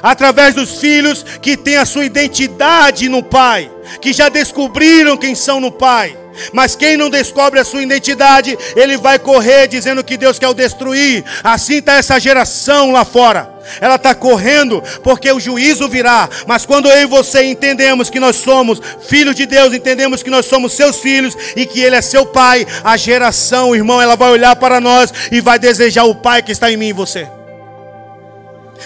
[0.06, 3.68] Através dos filhos que têm a sua identidade no Pai,
[4.00, 6.16] que já descobriram quem são no Pai.
[6.52, 10.54] Mas quem não descobre a sua identidade, ele vai correr dizendo que Deus quer o
[10.54, 11.24] destruir.
[11.42, 13.52] Assim está essa geração lá fora.
[13.80, 16.28] Ela está correndo porque o juízo virá.
[16.46, 20.46] Mas quando eu e você entendemos que nós somos filhos de Deus, entendemos que nós
[20.46, 24.54] somos seus filhos e que Ele é seu pai, a geração, irmão, ela vai olhar
[24.54, 27.26] para nós e vai desejar o pai que está em mim e você.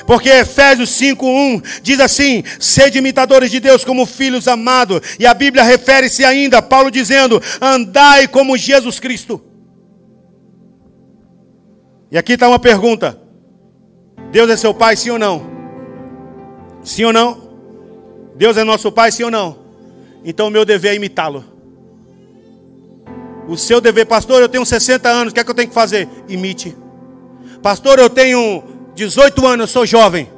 [0.07, 5.01] Porque Efésios 5:1 diz assim: "Sede imitadores de Deus como filhos amados".
[5.19, 9.41] E a Bíblia refere-se ainda Paulo dizendo: "Andai como Jesus Cristo".
[12.11, 13.19] E aqui está uma pergunta:
[14.33, 15.43] Deus é seu pai, sim ou não?
[16.83, 17.51] Sim ou não?
[18.37, 19.59] Deus é nosso pai, sim ou não?
[20.25, 21.45] Então o meu dever é imitá-lo.
[23.49, 25.75] O seu dever, pastor, eu tenho 60 anos, o que é que eu tenho que
[25.75, 26.09] fazer?
[26.29, 26.77] Imite.
[27.63, 28.63] Pastor, eu tenho
[29.01, 30.29] 18 anos, eu sou jovem.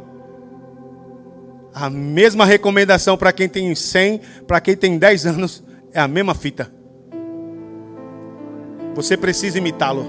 [1.74, 6.32] A mesma recomendação para quem tem 100, para quem tem 10 anos, é a mesma
[6.32, 6.72] fita.
[8.94, 10.06] Você precisa imitá-lo.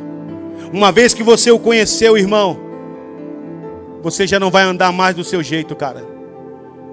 [0.72, 2.60] Uma vez que você o conheceu, irmão,
[4.04, 6.06] você já não vai andar mais do seu jeito, cara.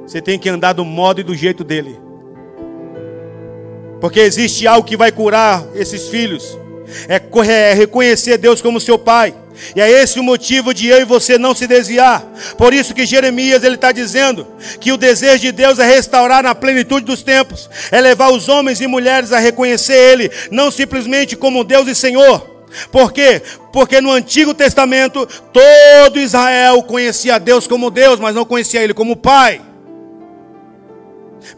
[0.07, 2.01] Você tem que andar do modo e do jeito dele.
[4.01, 6.59] Porque existe algo que vai curar esses filhos.
[7.07, 7.21] É,
[7.51, 9.35] é reconhecer Deus como seu pai.
[9.75, 12.23] E é esse o motivo de eu e você não se desviar.
[12.57, 14.47] Por isso que Jeremias ele está dizendo
[14.81, 18.81] que o desejo de Deus é restaurar na plenitude dos tempos, é levar os homens
[18.81, 22.49] e mulheres a reconhecer Ele, não simplesmente como Deus e Senhor.
[22.93, 23.43] Por quê?
[23.73, 29.17] Porque no Antigo Testamento todo Israel conhecia Deus como Deus, mas não conhecia Ele como
[29.17, 29.61] Pai.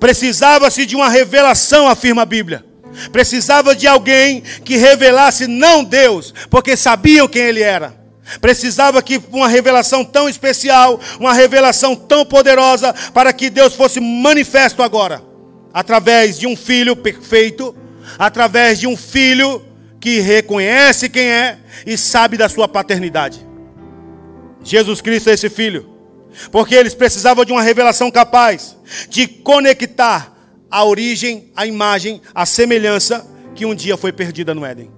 [0.00, 2.71] Precisava-se de uma revelação, afirma a Bíblia.
[3.10, 8.02] Precisava de alguém que revelasse não Deus, porque sabiam quem ele era.
[8.40, 14.82] Precisava que uma revelação tão especial, uma revelação tão poderosa, para que Deus fosse manifesto
[14.82, 15.22] agora,
[15.72, 17.74] através de um filho perfeito,
[18.18, 19.62] através de um filho
[20.00, 23.46] que reconhece quem é e sabe da sua paternidade.
[24.64, 25.90] Jesus Cristo é esse filho,
[26.50, 28.76] porque eles precisavam de uma revelação capaz
[29.08, 30.31] de conectar
[30.72, 34.90] a origem, a imagem, a semelhança que um dia foi perdida no Éden.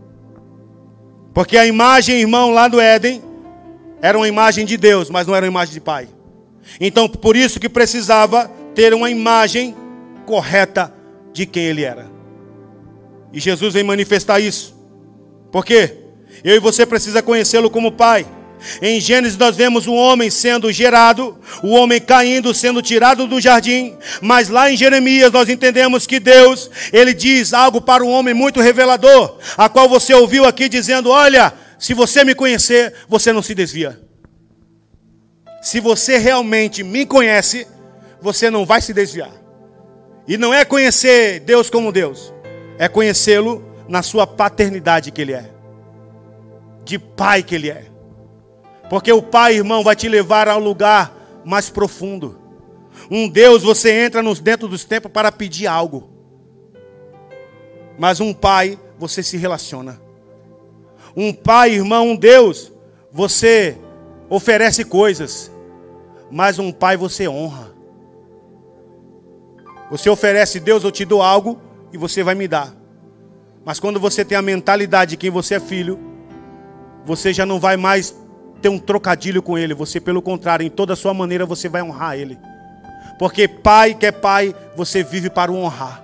[1.35, 3.21] Porque a imagem, irmão, lá do Éden,
[4.01, 6.09] era uma imagem de Deus, mas não era uma imagem de Pai.
[6.81, 9.75] Então, por isso que precisava ter uma imagem
[10.25, 10.95] correta
[11.33, 12.09] de quem Ele era.
[13.33, 14.77] E Jesus vem manifestar isso.
[15.51, 15.97] Por quê?
[16.45, 18.25] Eu e você precisa conhecê-lo como Pai.
[18.81, 23.97] Em Gênesis nós vemos o homem sendo gerado, o homem caindo, sendo tirado do jardim,
[24.21, 28.61] mas lá em Jeremias nós entendemos que Deus, ele diz algo para o homem muito
[28.61, 33.55] revelador, a qual você ouviu aqui dizendo: "Olha, se você me conhecer, você não se
[33.55, 34.01] desvia.
[35.61, 37.67] Se você realmente me conhece,
[38.21, 39.33] você não vai se desviar.
[40.27, 42.33] E não é conhecer Deus como Deus,
[42.79, 45.51] é conhecê-lo na sua paternidade que ele é,
[46.85, 47.85] de pai que ele é.
[48.89, 51.15] Porque o Pai, irmão, vai te levar ao lugar
[51.45, 52.39] mais profundo.
[53.11, 56.11] Um Deus, você entra nos dentro dos tempos para pedir algo.
[57.99, 60.01] Mas um Pai, você se relaciona.
[61.17, 62.73] Um Pai, irmão, um Deus,
[63.13, 63.77] você
[64.29, 65.51] oferece coisas.
[66.31, 67.73] Mas um Pai você honra.
[69.91, 71.61] Você oferece, Deus, eu te dou algo
[71.93, 72.75] e você vai me dar.
[73.65, 75.99] Mas quando você tem a mentalidade de quem você é filho,
[77.05, 78.15] você já não vai mais
[78.65, 81.83] ter um trocadilho com ele, você, pelo contrário, em toda a sua maneira, você vai
[81.83, 82.39] honrar ele.
[83.19, 86.03] Porque pai que é pai, você vive para o honrar.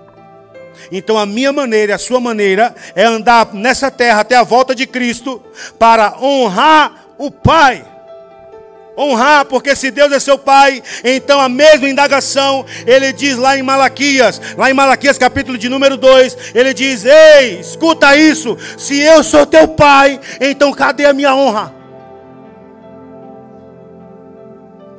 [0.93, 4.87] Então a minha maneira, a sua maneira é andar nessa terra até a volta de
[4.87, 5.43] Cristo
[5.79, 7.83] para honrar o Pai.
[8.97, 13.63] Honrar, porque se Deus é seu Pai, então a mesma indagação, ele diz lá em
[13.63, 19.25] Malaquias, lá em Malaquias capítulo de número 2, ele diz: Ei, escuta isso, se eu
[19.25, 21.80] sou teu Pai, então cadê a minha honra?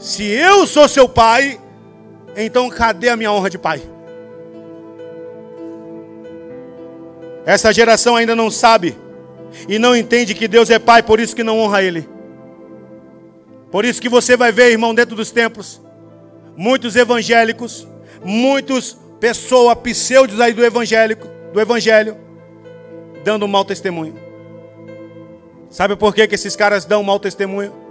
[0.02, 1.62] Se eu sou seu pai,
[2.36, 3.84] então cadê a minha honra de pai?
[7.46, 8.98] Essa geração ainda não sabe
[9.70, 12.10] e não entende que Deus é pai, por isso que não honra ele.
[13.70, 15.80] Por isso que você vai ver, irmão, dentro dos templos,
[16.58, 17.88] muitos evangélicos,
[18.26, 22.18] muitos pessoas pseudos aí do evangélico, do evangelho,
[23.24, 24.16] dando um mau testemunho.
[25.70, 27.91] Sabe por que, que esses caras dão um mau testemunho?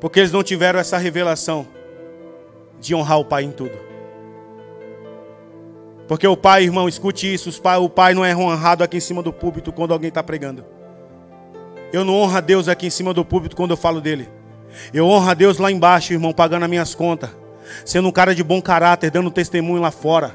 [0.00, 1.66] Porque eles não tiveram essa revelação
[2.80, 3.78] de honrar o Pai em tudo.
[6.06, 9.32] Porque o Pai, irmão, escute isso: o Pai não é honrado aqui em cima do
[9.32, 10.64] púlpito quando alguém está pregando.
[11.92, 14.28] Eu não honro a Deus aqui em cima do púlpito quando eu falo dele.
[14.92, 17.30] Eu honro a Deus lá embaixo, irmão, pagando as minhas contas.
[17.84, 20.34] Sendo um cara de bom caráter, dando testemunho lá fora.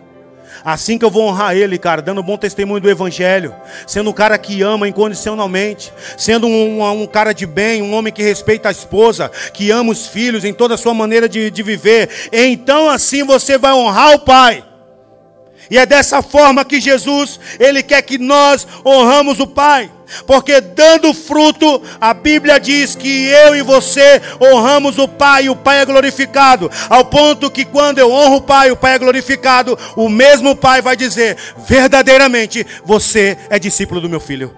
[0.63, 3.55] Assim que eu vou honrar ele, cara, dando bom testemunho do Evangelho,
[3.87, 8.11] sendo um cara que ama incondicionalmente, sendo um, um, um, cara de bem, um homem
[8.11, 11.63] que respeita a esposa, que ama os filhos em toda a sua maneira de, de
[11.63, 12.09] viver.
[12.31, 14.63] Então assim você vai honrar o Pai.
[15.69, 19.89] E é dessa forma que Jesus, ele quer que nós honramos o Pai.
[20.27, 25.55] Porque dando fruto, a Bíblia diz que eu e você honramos o Pai, e o
[25.55, 26.69] Pai é glorificado.
[26.89, 30.81] Ao ponto que quando eu honro o Pai, o Pai é glorificado, o mesmo Pai
[30.81, 34.55] vai dizer: verdadeiramente, você é discípulo do meu filho.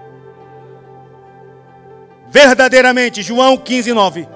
[2.30, 4.28] Verdadeiramente, João 15, 9.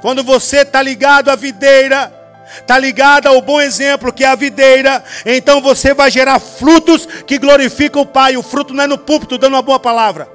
[0.00, 2.12] Quando você está ligado à videira,
[2.58, 7.38] está ligado ao bom exemplo que é a videira, então você vai gerar frutos que
[7.38, 8.36] glorificam o Pai.
[8.36, 10.28] O fruto não é no púlpito dando uma boa palavra.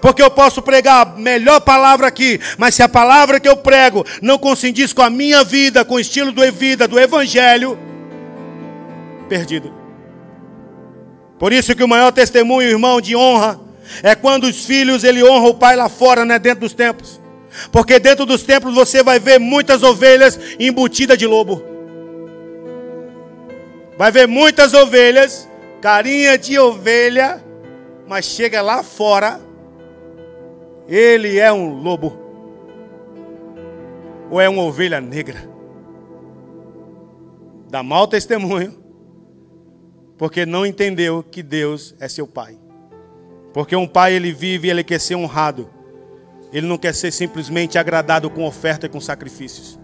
[0.00, 4.04] Porque eu posso pregar a melhor palavra aqui, mas se a palavra que eu prego
[4.20, 7.78] não condiz com a minha vida, com o estilo do vida, do evangelho,
[9.28, 9.72] perdido.
[11.38, 13.58] Por isso que o maior testemunho, irmão, de honra
[14.02, 17.21] é quando os filhos ele honra o pai lá fora, né, dentro dos templos.
[17.70, 21.62] Porque dentro dos templos você vai ver muitas ovelhas embutidas de lobo.
[23.96, 25.48] Vai ver muitas ovelhas,
[25.80, 27.42] carinha de ovelha,
[28.08, 29.40] mas chega lá fora,
[30.88, 32.18] ele é um lobo.
[34.30, 35.48] Ou é uma ovelha negra.
[37.68, 38.76] Dá mau testemunho,
[40.16, 42.58] porque não entendeu que Deus é seu pai.
[43.52, 45.68] Porque um pai ele vive e ele quer ser honrado.
[46.52, 49.78] Ele não quer ser simplesmente agradado com oferta e com sacrifícios.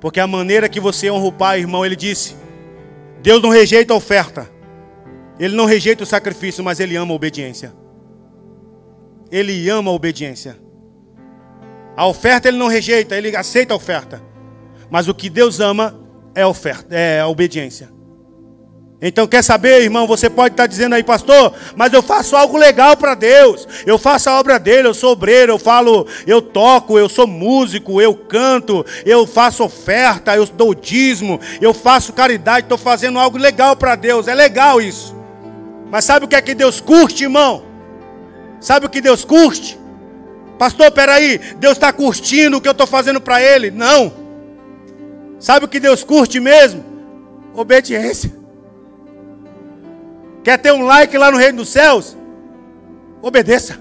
[0.00, 2.34] Porque a maneira que você honra o Pai, irmão, ele disse:
[3.22, 4.50] Deus não rejeita a oferta.
[5.38, 7.74] Ele não rejeita o sacrifício, mas ele ama a obediência.
[9.30, 10.56] Ele ama a obediência.
[11.96, 14.22] A oferta ele não rejeita, ele aceita a oferta.
[14.90, 15.98] Mas o que Deus ama
[16.34, 17.95] é a oferta, é a obediência.
[19.00, 20.06] Então, quer saber, irmão?
[20.06, 23.68] Você pode estar dizendo aí, pastor, mas eu faço algo legal para Deus.
[23.84, 28.00] Eu faço a obra dele, eu sou obreiro, eu falo, eu toco, eu sou músico,
[28.00, 33.76] eu canto, eu faço oferta, eu dou dízimo, eu faço caridade, estou fazendo algo legal
[33.76, 34.28] para Deus.
[34.28, 35.14] É legal isso.
[35.90, 37.64] Mas sabe o que é que Deus curte, irmão?
[38.60, 39.78] Sabe o que Deus curte?
[40.58, 43.70] Pastor, peraí, Deus está curtindo o que eu estou fazendo para Ele?
[43.70, 44.10] Não.
[45.38, 46.82] Sabe o que Deus curte mesmo?
[47.54, 48.45] Obediência.
[50.46, 52.16] Quer ter um like lá no reino dos céus?
[53.20, 53.80] Obedeça.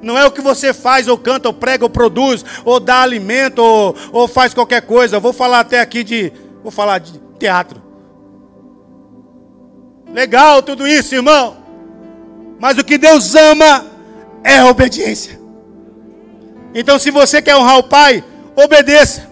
[0.00, 3.58] Não é o que você faz, ou canta, ou prega, ou produz, ou dá alimento,
[3.58, 5.18] ou, ou faz qualquer coisa.
[5.18, 6.32] Vou falar até aqui de.
[6.62, 7.82] Vou falar de teatro.
[10.12, 11.56] Legal tudo isso, irmão.
[12.60, 13.84] Mas o que Deus ama
[14.44, 15.40] é a obediência.
[16.72, 18.22] Então, se você quer honrar o Pai,
[18.54, 19.28] obedeça.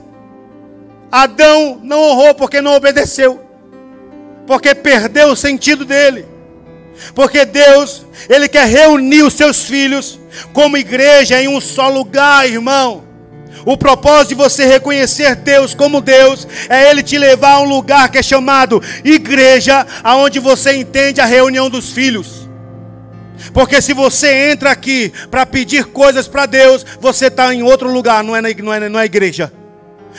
[1.13, 3.41] Adão não honrou porque não obedeceu,
[4.47, 6.27] porque perdeu o sentido dele.
[7.15, 10.19] Porque Deus, Ele quer reunir os seus filhos
[10.53, 13.05] como igreja em um só lugar, irmão.
[13.65, 18.11] O propósito de você reconhecer Deus como Deus é Ele te levar a um lugar
[18.11, 22.49] que é chamado igreja, aonde você entende a reunião dos filhos.
[23.53, 28.23] Porque se você entra aqui para pedir coisas para Deus, você está em outro lugar,
[28.23, 29.53] não é, na, não, é, não é igreja.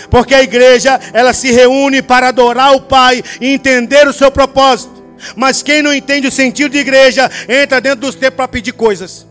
[0.10, 5.04] Porque a igreja, ela se reúne para adorar o Pai e entender o seu propósito.
[5.36, 9.26] Mas quem não entende o sentido de igreja, entra dentro dos tempos para pedir coisas.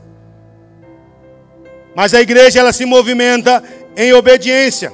[1.94, 3.62] Mas a igreja, ela se movimenta
[3.96, 4.92] em obediência.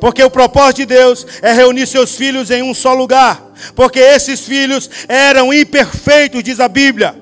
[0.00, 3.52] Porque o propósito de Deus é reunir seus filhos em um só lugar.
[3.74, 7.14] Porque esses filhos eram imperfeitos, diz a Bíblia.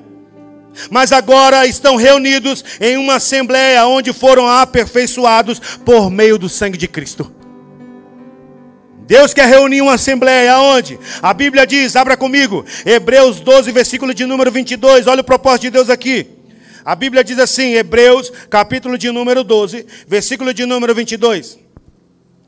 [0.90, 6.88] Mas agora estão reunidos em uma assembleia onde foram aperfeiçoados por meio do sangue de
[6.88, 7.41] Cristo.
[9.07, 10.98] Deus quer reunir uma assembleia aonde?
[11.20, 15.07] A Bíblia diz, abra comigo, Hebreus 12, versículo de número 22.
[15.07, 16.26] Olha o propósito de Deus aqui.
[16.84, 21.59] A Bíblia diz assim, Hebreus, capítulo de número 12, versículo de número 22.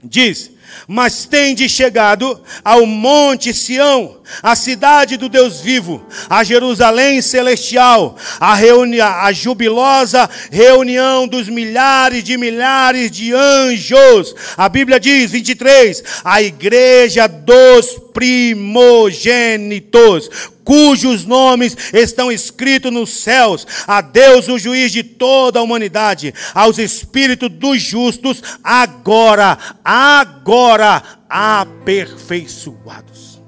[0.03, 0.51] Diz:
[0.87, 8.55] mas tende chegado ao monte Sião, a cidade do Deus vivo, a Jerusalém celestial, a,
[8.55, 14.35] reuni a jubilosa reunião dos milhares de milhares de anjos.
[14.57, 20.31] A Bíblia diz, 23, a igreja dos primogênitos,
[20.65, 26.79] cujos nomes estão escritos nos céus, a Deus, o juiz de toda a humanidade, aos
[26.79, 33.43] espíritos dos justos, agora, agora aperfeiçoados.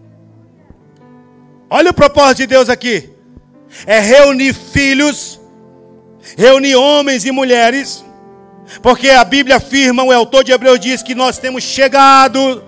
[1.69, 3.11] Olha o propósito de Deus aqui:
[3.87, 5.41] é reunir filhos,
[6.37, 8.05] reunir homens e mulheres,
[8.83, 12.63] porque a Bíblia afirma, o autor de Hebreus diz que nós temos chegado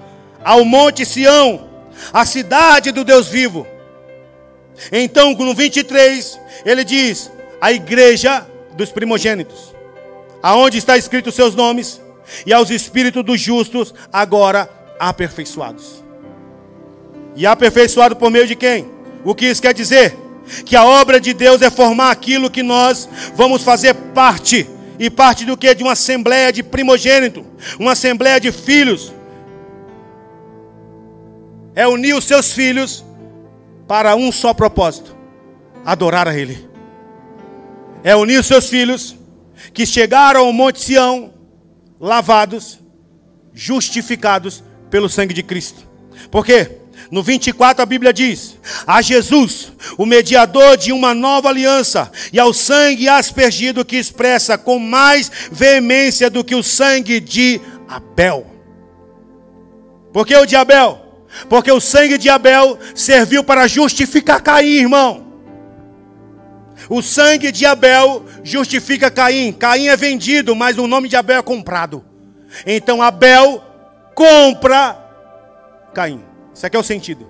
[0.45, 1.69] ao Monte Sião,
[2.13, 3.67] a cidade do Deus vivo.
[4.93, 9.75] Então, no 23, ele diz: a igreja dos primogênitos,
[10.43, 12.01] aonde está escrito os seus nomes,
[12.47, 14.69] e aos espíritos dos justos, agora
[14.99, 16.05] aperfeiçoados.
[17.35, 18.91] E aperfeiçoado por meio de quem?
[19.25, 20.17] O que isso quer dizer?
[20.65, 24.69] Que a obra de Deus é formar aquilo que nós vamos fazer parte.
[24.99, 25.73] E parte do que?
[25.75, 27.47] De uma assembleia de primogênito,
[27.79, 29.13] uma assembleia de filhos.
[31.75, 33.05] É unir os seus filhos
[33.89, 35.17] para um só propósito:
[35.85, 36.69] adorar a Ele.
[38.05, 39.17] É unir seus filhos
[39.73, 41.33] que chegaram ao Monte Sião,
[41.99, 42.79] lavados,
[43.53, 45.83] justificados pelo sangue de Cristo.
[46.31, 46.79] Por quê?
[47.11, 52.53] No 24 a Bíblia diz: A Jesus, o mediador de uma nova aliança, e ao
[52.53, 58.47] sangue aspergido que expressa com mais veemência do que o sangue de Abel.
[60.13, 61.08] Por que o de Abel?
[61.49, 65.27] Porque o sangue de Abel serviu para justificar Caim, irmão.
[66.89, 69.53] O sangue de Abel justifica Caim.
[69.53, 72.05] Caim é vendido, mas o nome de Abel é comprado.
[72.67, 73.63] Então Abel
[74.15, 74.97] compra
[75.95, 76.23] Caim.
[76.55, 77.27] Isso aqui é o sentido.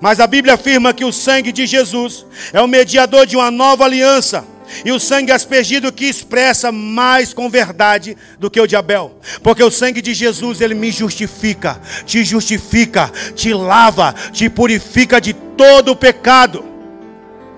[0.00, 3.84] Mas a Bíblia afirma que o sangue de Jesus é o mediador de uma nova
[3.84, 4.44] aliança.
[4.84, 9.18] E o sangue aspergido que expressa mais com verdade do que o de Abel.
[9.42, 15.32] Porque o sangue de Jesus, ele me justifica, te justifica, te lava, te purifica de
[15.32, 16.64] todo o pecado.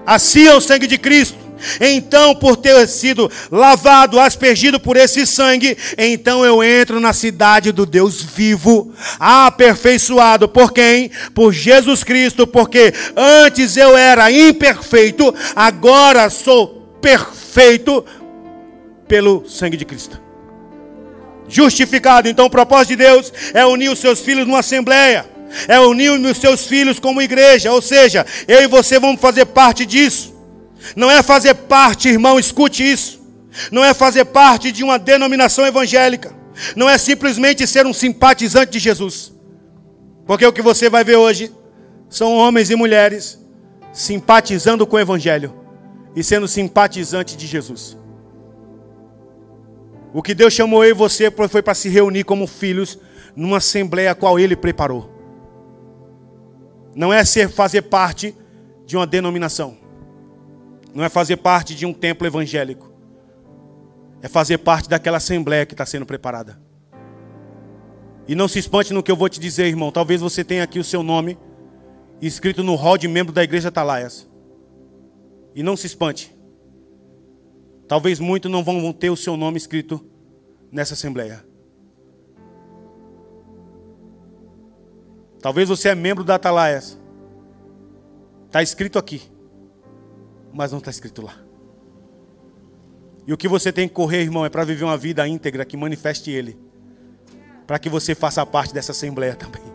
[0.06, 1.44] Assim é o sangue de Cristo.
[1.80, 7.86] Então, por ter sido lavado, aspergido por esse sangue, então eu entro na cidade do
[7.86, 11.10] Deus vivo, aperfeiçoado por quem?
[11.34, 18.02] Por Jesus Cristo, porque antes eu era imperfeito, agora sou perfeito
[19.06, 20.18] pelo sangue de Cristo.
[21.46, 25.26] Justificado, então o propósito de Deus é unir os seus filhos numa assembleia,
[25.68, 29.84] é unir os seus filhos como igreja, ou seja, eu e você vamos fazer parte
[29.84, 30.34] disso.
[30.96, 33.22] Não é fazer parte, irmão, escute isso.
[33.70, 36.34] Não é fazer parte de uma denominação evangélica.
[36.74, 39.30] Não é simplesmente ser um simpatizante de Jesus.
[40.26, 41.52] Porque o que você vai ver hoje
[42.08, 43.38] são homens e mulheres
[43.92, 45.63] simpatizando com o evangelho
[46.14, 47.98] e sendo simpatizante de Jesus.
[50.12, 52.98] O que Deus chamou eu e você foi para se reunir como filhos
[53.34, 55.10] numa assembleia a qual ele preparou.
[56.94, 58.34] Não é ser fazer parte
[58.86, 59.84] de uma denominação
[60.94, 62.94] não é fazer parte de um templo evangélico.
[64.22, 66.58] é fazer parte daquela assembleia que está sendo preparada.
[68.26, 69.92] E não se espante no que eu vou te dizer, irmão.
[69.92, 71.36] Talvez você tenha aqui o seu nome
[72.22, 74.26] escrito no hall de membro da igreja Talaias.
[75.54, 76.34] E não se espante.
[77.86, 80.04] Talvez muitos não vão ter o seu nome escrito
[80.70, 81.44] nessa assembleia.
[85.40, 86.98] Talvez você é membro da Atalaias.
[88.46, 89.20] Está escrito aqui,
[90.52, 91.36] mas não está escrito lá.
[93.26, 95.76] E o que você tem que correr, irmão, é para viver uma vida íntegra que
[95.76, 96.58] manifeste Ele.
[97.66, 99.73] Para que você faça parte dessa assembleia também.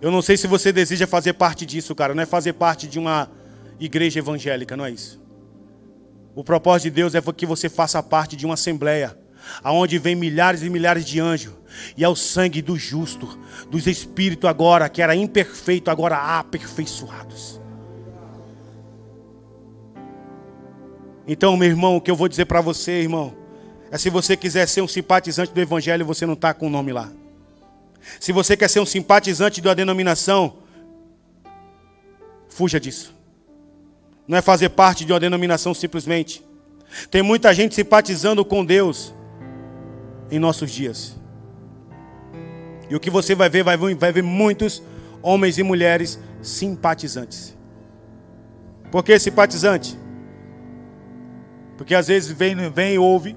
[0.00, 2.14] Eu não sei se você deseja fazer parte disso, cara.
[2.14, 3.30] Não é fazer parte de uma
[3.80, 5.20] igreja evangélica, não é isso.
[6.34, 9.16] O propósito de Deus é que você faça parte de uma assembleia
[9.62, 11.52] aonde vem milhares e milhares de anjos,
[11.96, 13.38] e é o sangue do justo,
[13.70, 17.60] dos espíritos agora, que era imperfeito, agora aperfeiçoados.
[21.26, 23.34] Então, meu irmão, o que eu vou dizer para você, irmão,
[23.90, 26.92] é se você quiser ser um simpatizante do Evangelho, você não está com o nome
[26.92, 27.10] lá.
[28.20, 30.58] Se você quer ser um simpatizante da denominação,
[32.48, 33.14] fuja disso.
[34.26, 36.44] Não é fazer parte de uma denominação simplesmente.
[37.10, 39.14] Tem muita gente simpatizando com Deus,
[40.30, 41.16] em nossos dias.
[42.88, 44.82] E o que você vai ver, vai ver, vai ver muitos
[45.22, 47.56] homens e mulheres simpatizantes.
[48.90, 49.98] Por que simpatizante?
[51.76, 53.36] Porque às vezes vem, vem e ouve,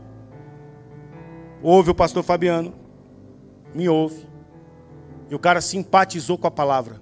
[1.62, 2.76] ouve o pastor Fabiano,
[3.74, 4.27] me ouve,
[5.30, 7.02] e o cara simpatizou com a palavra,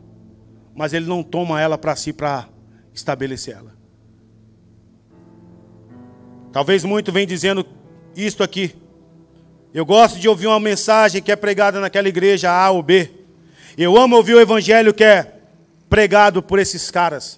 [0.76, 2.48] mas ele não toma ela para si para
[2.94, 3.76] estabelecer ela.
[6.52, 7.66] Talvez muito vem dizendo
[8.16, 8.76] isto aqui,
[9.74, 13.12] eu gosto de ouvir uma mensagem que é pregada naquela igreja A ou B.
[13.78, 15.34] Eu amo ouvir o evangelho que é
[15.90, 17.38] pregado por esses caras.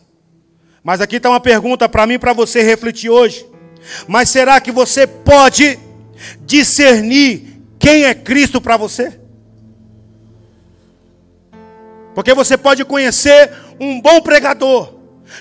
[0.83, 3.43] Mas aqui está uma pergunta para mim para você refletir hoje.
[4.07, 5.79] Mas será que você pode
[6.45, 9.19] discernir quem é Cristo para você?
[12.17, 14.91] Porque você pode conhecer um bom pregador,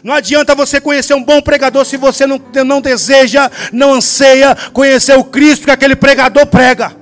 [0.05, 5.17] não adianta você conhecer um bom pregador se você não, não deseja, não anseia conhecer
[5.17, 6.95] o Cristo que aquele pregador prega.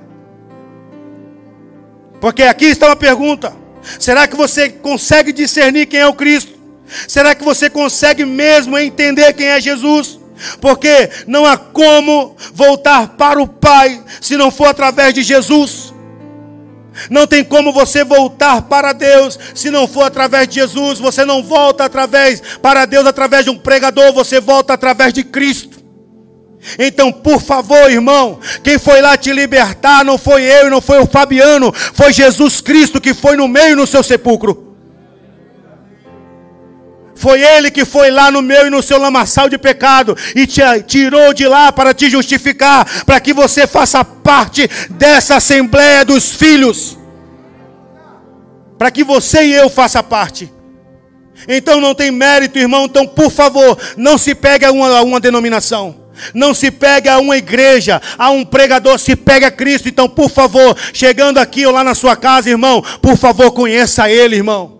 [2.21, 3.51] Porque aqui está uma pergunta:
[3.99, 6.53] será que você consegue discernir quem é o Cristo?
[7.05, 10.17] Será que você consegue mesmo entender quem é Jesus?
[10.61, 15.84] Porque não há como voltar para o Pai se não for através de Jesus.
[17.09, 20.99] Não tem como você voltar para Deus se não for através de Jesus.
[20.99, 25.83] Você não volta através para Deus através de um pregador, você volta através de Cristo.
[26.79, 31.05] Então, por favor, irmão, quem foi lá te libertar não foi eu, não foi o
[31.05, 34.74] Fabiano, foi Jesus Cristo que foi no meio no seu sepulcro.
[37.15, 40.61] Foi Ele que foi lá no meu e no seu lamaçal de pecado e te
[40.85, 46.97] tirou de lá para te justificar, para que você faça parte dessa assembleia dos filhos.
[48.77, 50.51] Para que você e eu faça parte.
[51.47, 52.85] Então não tem mérito, irmão.
[52.85, 56.03] Então, por favor, não se pegue a uma, a uma denominação.
[56.33, 59.87] Não se pegue a uma igreja, a um pregador, se pegue a Cristo.
[59.87, 64.35] Então, por favor, chegando aqui ou lá na sua casa, irmão, por favor, conheça Ele,
[64.35, 64.74] irmão.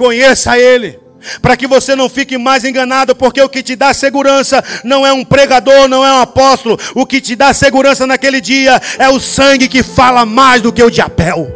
[0.00, 0.98] Conheça Ele.
[1.42, 5.12] Para que você não fique mais enganado, porque o que te dá segurança não é
[5.12, 6.78] um pregador, não é um apóstolo.
[6.94, 10.82] O que te dá segurança naquele dia é o sangue que fala mais do que
[10.82, 11.54] o diabel.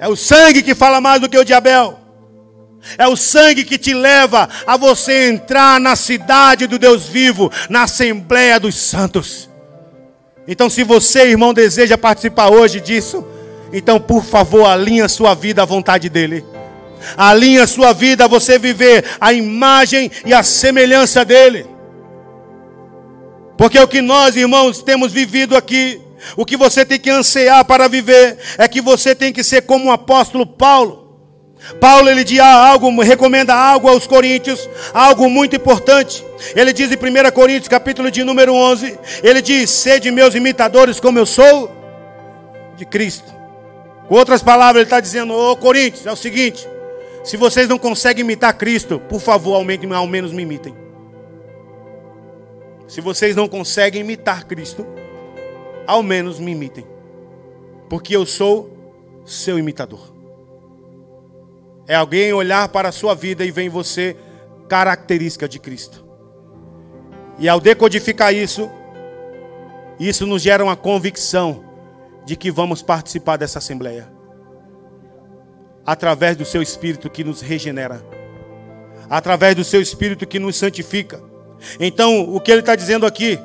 [0.00, 1.96] É o sangue que fala mais do que o diabel.
[2.98, 7.84] É o sangue que te leva a você entrar na cidade do Deus vivo, na
[7.84, 9.48] Assembleia dos Santos.
[10.48, 13.24] Então, se você, irmão, deseja participar hoje disso,
[13.72, 16.44] então, por favor, alinha sua vida à vontade dEle.
[17.16, 21.66] Alinha sua vida a você viver a imagem e a semelhança dEle.
[23.56, 26.00] Porque o que nós, irmãos, temos vivido aqui,
[26.36, 29.86] o que você tem que ansiar para viver, é que você tem que ser como
[29.86, 31.06] o apóstolo Paulo.
[31.80, 36.24] Paulo ele diz algo, recomenda algo aos coríntios, algo muito importante.
[36.54, 41.18] Ele diz em 1 Coríntios, capítulo de número 11, ele diz: "Sede meus imitadores como
[41.18, 41.70] eu sou
[42.76, 43.37] de Cristo".
[44.08, 46.66] Com outras palavras, ele está dizendo: Ô Coríntios, é o seguinte:
[47.22, 50.74] se vocês não conseguem imitar Cristo, por favor, aumentem, ao menos me imitem.
[52.88, 54.86] Se vocês não conseguem imitar Cristo,
[55.86, 56.86] ao menos me imitem.
[57.88, 58.74] Porque eu sou
[59.26, 60.00] seu imitador.
[61.86, 64.16] É alguém olhar para a sua vida e ver em você
[64.68, 66.04] característica de Cristo.
[67.38, 68.70] E ao decodificar isso,
[70.00, 71.67] isso nos gera uma convicção
[72.28, 74.06] de que vamos participar dessa assembleia.
[75.86, 78.04] Através do seu espírito que nos regenera.
[79.08, 81.18] através do seu Espírito que nos santifica.
[81.80, 83.38] Então, o que ele está dizendo aqui?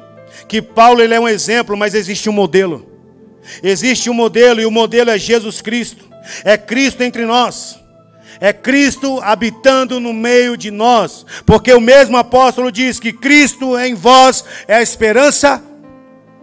[0.46, 2.86] Que Paulo ele é um exemplo, mas existe um modelo.
[3.64, 6.06] Existe um modelo e o modelo é Jesus Cristo.
[6.44, 7.80] É Cristo entre nós.
[8.42, 11.26] É Cristo habitando no meio de nós.
[11.46, 15.64] Porque o mesmo apóstolo diz que Cristo em vós é a esperança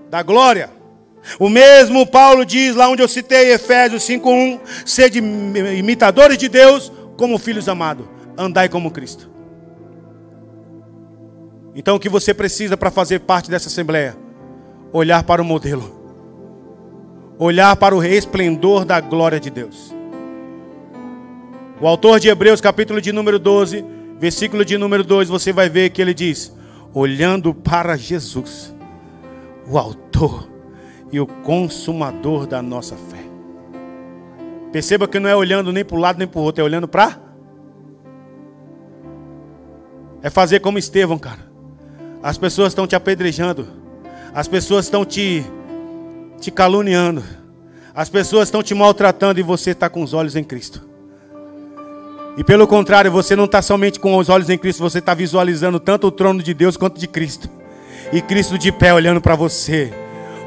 [0.09, 0.80] da glória.
[1.39, 7.39] O mesmo Paulo diz lá onde eu citei Efésios 5:1, sede imitadores de Deus como
[7.39, 8.07] filhos amados,
[8.37, 9.31] andai como Cristo.
[11.75, 14.17] Então o que você precisa para fazer parte dessa assembleia?
[14.93, 15.99] Olhar para o modelo.
[17.39, 19.95] Olhar para o resplendor da glória de Deus.
[21.81, 23.85] O autor de Hebreus, capítulo de número 12,
[24.19, 26.53] versículo de número 2, você vai ver que ele diz:
[26.93, 28.75] olhando para Jesus,
[29.67, 30.50] o autor
[31.13, 33.25] e o consumador da nossa fé.
[34.73, 36.87] Perceba que não é olhando nem para um lado nem para o outro, é olhando
[36.87, 37.19] para.
[40.23, 41.51] É fazer como Estevão, cara.
[42.23, 43.67] As pessoas estão te apedrejando,
[44.35, 45.45] as pessoas estão te,
[46.39, 47.25] te caluniando,
[47.95, 50.89] as pessoas estão te maltratando e você está com os olhos em Cristo.
[52.37, 55.81] E pelo contrário, você não está somente com os olhos em Cristo, você está visualizando
[55.81, 57.49] tanto o trono de Deus quanto de Cristo.
[58.13, 59.93] E Cristo de pé olhando para você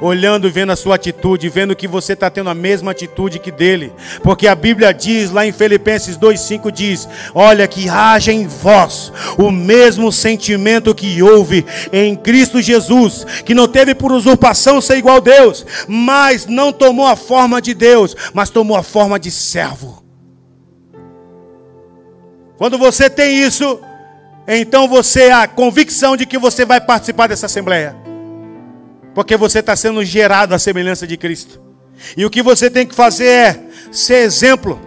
[0.03, 3.51] olhando e vendo a sua atitude, vendo que você está tendo a mesma atitude que
[3.51, 9.11] dele, porque a Bíblia diz lá em Filipenses 2,5 diz: Olha, que haja em vós
[9.37, 15.17] o mesmo sentimento que houve em Cristo Jesus, que não teve por usurpação ser igual
[15.17, 20.03] a Deus, mas não tomou a forma de Deus, mas tomou a forma de servo.
[22.57, 23.79] Quando você tem isso,
[24.47, 28.12] então você a convicção de que você vai participar dessa assembleia.
[29.13, 31.61] Porque você está sendo gerado à semelhança de Cristo.
[32.17, 33.59] E o que você tem que fazer é
[33.91, 34.79] ser exemplo,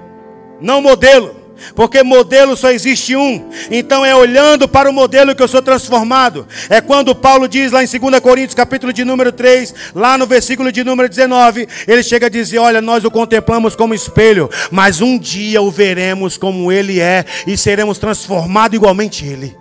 [0.61, 1.47] não modelo.
[1.75, 3.49] Porque modelo só existe um.
[3.71, 6.47] Então é olhando para o modelo que eu sou transformado.
[6.69, 10.71] É quando Paulo diz lá em 2 Coríntios, capítulo de número 3, lá no versículo
[10.71, 15.19] de número 19, ele chega a dizer: Olha, nós o contemplamos como espelho, mas um
[15.19, 19.57] dia o veremos como ele é e seremos transformados igualmente ele.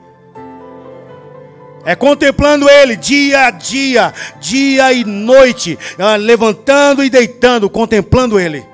[1.85, 4.11] É contemplando Ele dia a dia,
[4.41, 8.65] dia e noite, ah, levantando e deitando, contemplando Ele.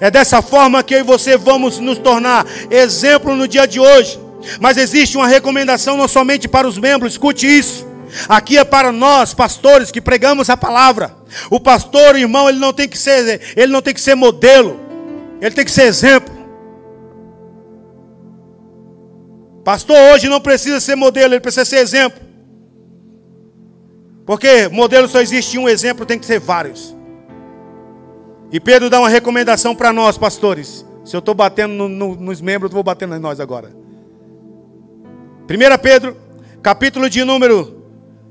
[0.00, 4.20] É dessa forma que eu e você vamos nos tornar exemplo no dia de hoje.
[4.60, 7.86] Mas existe uma recomendação não somente para os membros, escute isso.
[8.28, 11.14] Aqui é para nós, pastores, que pregamos a palavra.
[11.50, 14.78] O pastor, irmão, ele não tem que ser, ele não tem que ser modelo.
[15.40, 16.32] Ele tem que ser exemplo.
[19.64, 22.23] Pastor hoje não precisa ser modelo, ele precisa ser exemplo.
[24.24, 26.94] Porque modelo só existe um exemplo, tem que ser vários.
[28.50, 30.86] E Pedro dá uma recomendação para nós, pastores.
[31.04, 33.70] Se eu estou batendo no, no, nos membros, eu vou batendo em nós agora.
[35.44, 36.16] 1 Pedro,
[36.62, 37.84] capítulo de número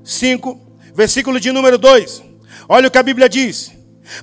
[0.04, 0.60] 5,
[0.96, 2.24] versículo de número 2.
[2.68, 3.72] Olha o que a Bíblia diz.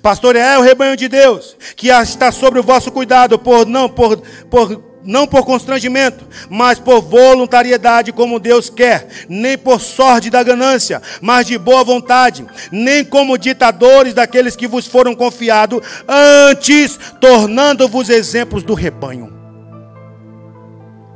[0.02, 4.20] Pastor é o rebanho de Deus, que está sobre o vosso cuidado, por não por,
[4.50, 11.00] por não por constrangimento, mas por voluntariedade, como Deus quer, nem por sorte da ganância,
[11.20, 18.62] mas de boa vontade, nem como ditadores daqueles que vos foram confiados, antes tornando-vos exemplos
[18.62, 19.32] do rebanho.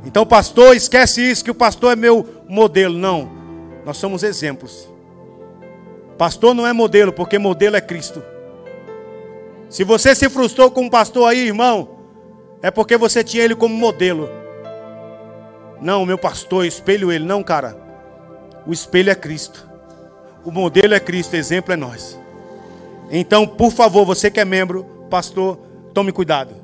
[0.05, 2.97] Então, pastor, esquece isso que o pastor é meu modelo.
[2.97, 3.29] Não,
[3.83, 4.87] nós somos exemplos.
[6.17, 8.23] Pastor não é modelo, porque modelo é Cristo.
[9.69, 11.94] Se você se frustrou com um pastor aí, irmão,
[12.65, 14.27] é porque você tinha ele como modelo.
[15.79, 17.23] Não, meu pastor, espelho ele.
[17.23, 17.77] Não, cara.
[18.65, 19.69] O espelho é Cristo.
[20.43, 22.19] O modelo é Cristo, exemplo é nós.
[23.11, 25.59] Então, por favor, você que é membro, pastor,
[25.93, 26.55] tome cuidado.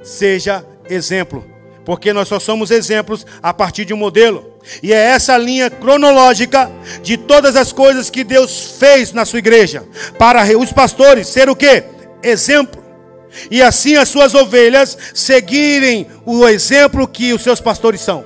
[0.00, 1.44] Seja exemplo.
[1.84, 4.48] Porque nós só somos exemplos a partir de um modelo.
[4.80, 6.70] E é essa linha cronológica
[7.02, 9.82] de todas as coisas que Deus fez na sua igreja.
[10.16, 11.82] Para os pastores ser o que?
[12.22, 12.81] Exemplo
[13.50, 18.24] e assim as suas ovelhas seguirem o exemplo que os seus pastores são.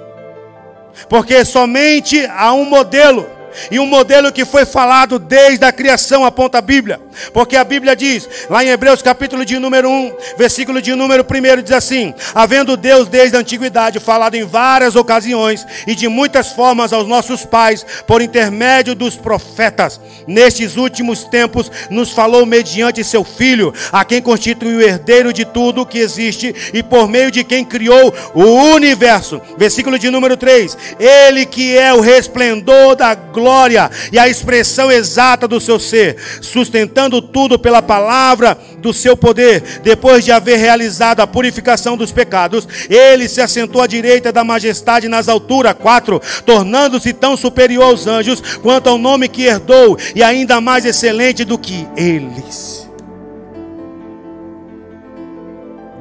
[1.09, 3.36] Porque somente há um modelo
[3.71, 7.01] e um modelo que foi falado desde a criação aponta a Bíblia.
[7.33, 11.63] Porque a Bíblia diz, lá em Hebreus capítulo de número 1, versículo de número 1,
[11.63, 16.93] diz assim: Havendo Deus desde a antiguidade falado em várias ocasiões e de muitas formas
[16.93, 23.73] aos nossos pais, por intermédio dos profetas, nestes últimos tempos nos falou mediante seu Filho,
[23.91, 27.65] a quem constitui o herdeiro de tudo o que existe e por meio de quem
[27.65, 28.45] criou o
[28.75, 29.41] universo.
[29.57, 34.91] Versículo de número 3: Ele que é o resplendor da glória glória e a expressão
[34.91, 39.63] exata do seu ser, sustentando tudo pela palavra do seu poder.
[39.85, 45.07] Depois de haver realizado a purificação dos pecados, ele se assentou à direita da majestade
[45.07, 45.77] nas alturas.
[45.81, 46.21] 4.
[46.45, 51.57] Tornando-se tão superior aos anjos quanto ao nome que herdou e ainda mais excelente do
[51.57, 52.89] que eles.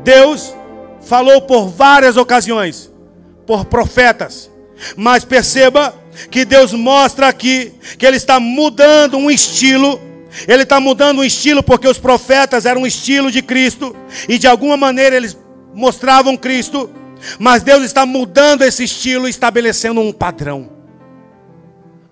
[0.04, 0.54] Deus
[1.02, 2.92] falou por várias ocasiões,
[3.46, 4.50] por profetas,
[4.96, 5.94] mas perceba
[6.30, 10.00] que Deus mostra aqui que Ele está mudando um estilo.
[10.48, 13.96] Ele está mudando um estilo porque os profetas eram um estilo de Cristo
[14.28, 15.38] e de alguma maneira eles
[15.74, 16.90] mostravam Cristo,
[17.40, 20.70] mas Deus está mudando esse estilo, estabelecendo um padrão.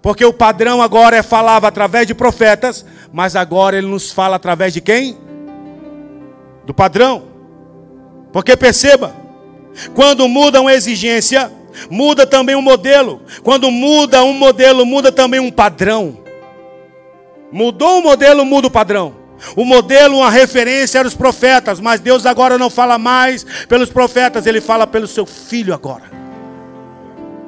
[0.01, 4.73] Porque o padrão agora é falava através de profetas, mas agora ele nos fala através
[4.73, 5.17] de quem?
[6.65, 7.23] Do padrão.
[8.33, 9.15] Porque perceba,
[9.93, 11.49] quando muda uma exigência,
[11.89, 13.21] muda também um modelo.
[13.43, 16.19] Quando muda um modelo, muda também um padrão.
[17.51, 19.15] Mudou o modelo, muda o padrão.
[19.55, 24.45] O modelo, uma referência eram os profetas, mas Deus agora não fala mais pelos profetas,
[24.45, 26.03] Ele fala pelo seu filho agora.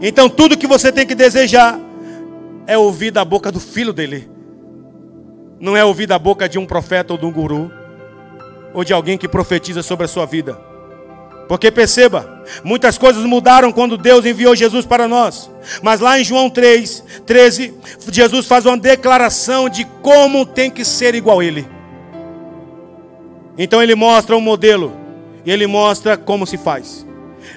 [0.02, 1.80] Então tudo que você tem que desejar
[2.68, 4.30] é ouvir da boca do filho dele,
[5.60, 7.72] não é ouvir da boca de um profeta ou de um guru,
[8.74, 10.60] ou de alguém que profetiza sobre a sua vida.
[11.48, 15.50] Porque perceba, muitas coisas mudaram quando Deus enviou Jesus para nós.
[15.82, 17.74] Mas lá em João 3, 13,
[18.12, 21.68] Jesus faz uma declaração de como tem que ser igual a Ele.
[23.58, 24.94] Então ele mostra um modelo
[25.46, 27.06] e ele mostra como se faz.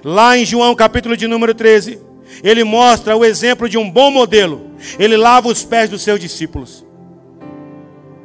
[0.05, 2.01] Lá em João capítulo de número 13,
[2.43, 4.70] ele mostra o exemplo de um bom modelo.
[4.99, 6.86] Ele lava os pés dos seus discípulos.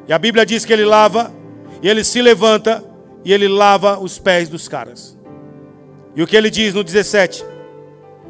[0.07, 1.33] E a Bíblia diz que ele lava,
[1.81, 2.83] e ele se levanta,
[3.23, 5.12] e ele lava os pés dos caras.
[6.15, 7.43] E o que ele diz no 17?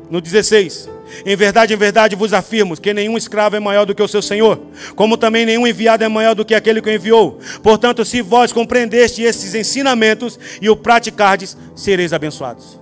[0.09, 0.89] No 16:
[1.25, 4.21] Em verdade, em verdade vos afirmo que nenhum escravo é maior do que o seu
[4.21, 4.59] senhor,
[4.95, 7.39] como também nenhum enviado é maior do que aquele que o enviou.
[7.61, 12.79] Portanto, se vós compreendeste esses ensinamentos e o praticardes, sereis abençoados.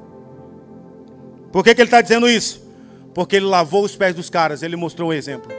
[1.52, 2.62] Por que, que ele está dizendo isso?
[3.14, 5.52] Porque ele lavou os pés dos caras, ele mostrou o exemplo.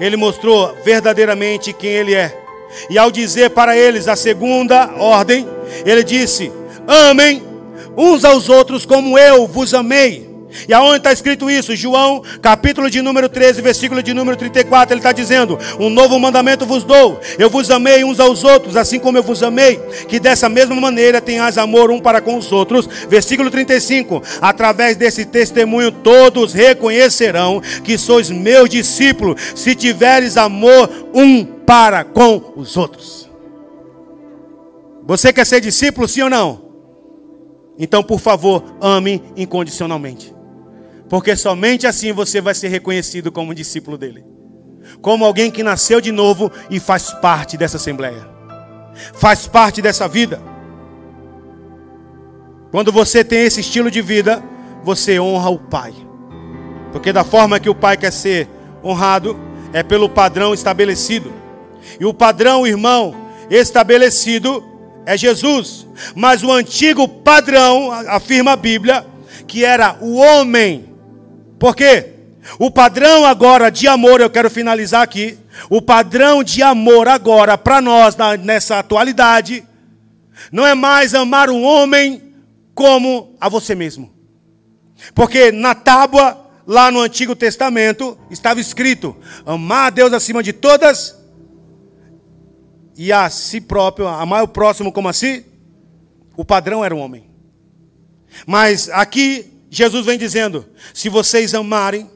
[0.00, 2.36] Ele mostrou verdadeiramente quem ele é.
[2.90, 5.46] E ao dizer para eles a segunda ordem,
[5.84, 6.52] ele disse:
[6.86, 7.47] Amem
[7.98, 10.28] uns aos outros como eu vos amei.
[10.66, 11.76] E aonde está escrito isso?
[11.76, 16.64] João, capítulo de número 13, versículo de número 34, ele está dizendo: Um novo mandamento
[16.64, 19.76] vos dou, eu vos amei uns aos outros, assim como eu vos amei,
[20.08, 22.88] que dessa mesma maneira tenhas amor um para com os outros.
[23.08, 31.44] Versículo 35: Através desse testemunho, todos reconhecerão que sois meus discípulos, se tiveres amor um
[31.44, 33.28] para com os outros.
[35.06, 36.67] Você quer ser discípulo, sim ou não?
[37.78, 40.34] Então, por favor, ame incondicionalmente.
[41.08, 44.24] Porque somente assim você vai ser reconhecido como discípulo dele.
[45.00, 48.28] Como alguém que nasceu de novo e faz parte dessa assembleia.
[49.14, 50.42] Faz parte dessa vida.
[52.70, 54.42] Quando você tem esse estilo de vida,
[54.82, 55.94] você honra o Pai.
[56.92, 58.48] Porque da forma que o Pai quer ser
[58.84, 59.38] honrado,
[59.72, 61.32] é pelo padrão estabelecido.
[61.98, 63.14] E o padrão, irmão,
[63.50, 64.64] estabelecido
[65.08, 65.86] é Jesus.
[66.14, 69.06] Mas o antigo padrão, afirma a Bíblia,
[69.46, 70.86] que era o homem.
[71.58, 72.10] Por quê?
[72.58, 75.38] O padrão agora de amor, eu quero finalizar aqui.
[75.70, 79.64] O padrão de amor agora para nós nessa atualidade
[80.52, 82.22] não é mais amar o homem
[82.74, 84.12] como a você mesmo.
[85.14, 91.17] Porque na tábua lá no Antigo Testamento estava escrito: amar a Deus acima de todas
[92.98, 95.46] e a si próprio, amar o próximo como a si,
[96.36, 97.30] o padrão era o homem.
[98.44, 102.10] Mas aqui Jesus vem dizendo: se vocês amarem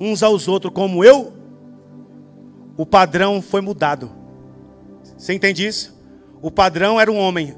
[0.00, 1.32] uns aos outros como eu,
[2.76, 4.08] o padrão foi mudado.
[5.16, 5.98] Você entende isso?
[6.40, 7.56] O padrão era um homem,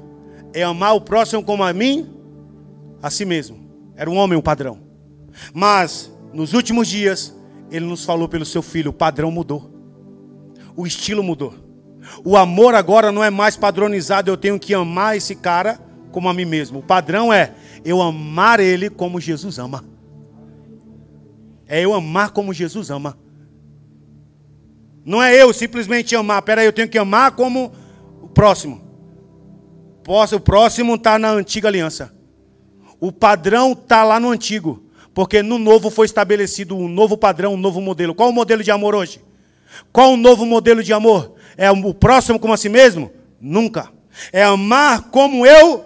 [0.51, 2.09] é amar o próximo como a mim,
[3.03, 3.59] a si mesmo.
[3.95, 4.79] Era um homem o padrão.
[5.53, 7.35] Mas nos últimos dias,
[7.69, 9.69] ele nos falou pelo seu filho, o padrão mudou.
[10.75, 11.60] O estilo mudou.
[12.23, 15.79] O amor agora não é mais padronizado, eu tenho que amar esse cara
[16.11, 16.79] como a mim mesmo.
[16.79, 19.83] O padrão é eu amar ele como Jesus ama.
[21.67, 23.17] É eu amar como Jesus ama.
[25.05, 26.41] Não é eu simplesmente amar.
[26.41, 27.71] Peraí, eu tenho que amar como
[28.21, 28.81] o próximo.
[30.05, 32.13] O próximo está na antiga aliança.
[32.99, 34.83] O padrão está lá no antigo.
[35.13, 38.15] Porque no novo foi estabelecido um novo padrão, um novo modelo.
[38.15, 39.21] Qual o modelo de amor hoje?
[39.91, 41.30] Qual o novo modelo de amor?
[41.57, 43.11] É o próximo como a si mesmo?
[43.39, 43.89] Nunca.
[44.31, 45.85] É amar como eu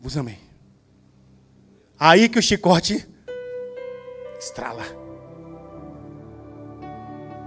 [0.00, 0.38] vos amei.
[1.98, 3.06] Aí que o chicote
[4.38, 4.84] estrala.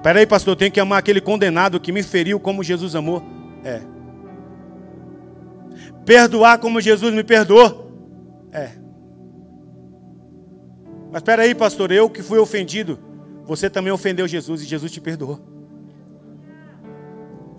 [0.02, 3.24] Peraí, pastor, eu tenho que amar aquele condenado que me feriu como Jesus amou.
[3.64, 3.82] É.
[6.06, 7.92] Perdoar como Jesus me perdoou.
[8.52, 8.72] É.
[11.12, 13.00] Mas peraí, pastor, eu que fui ofendido,
[13.46, 15.59] você também ofendeu Jesus e Jesus te perdoou.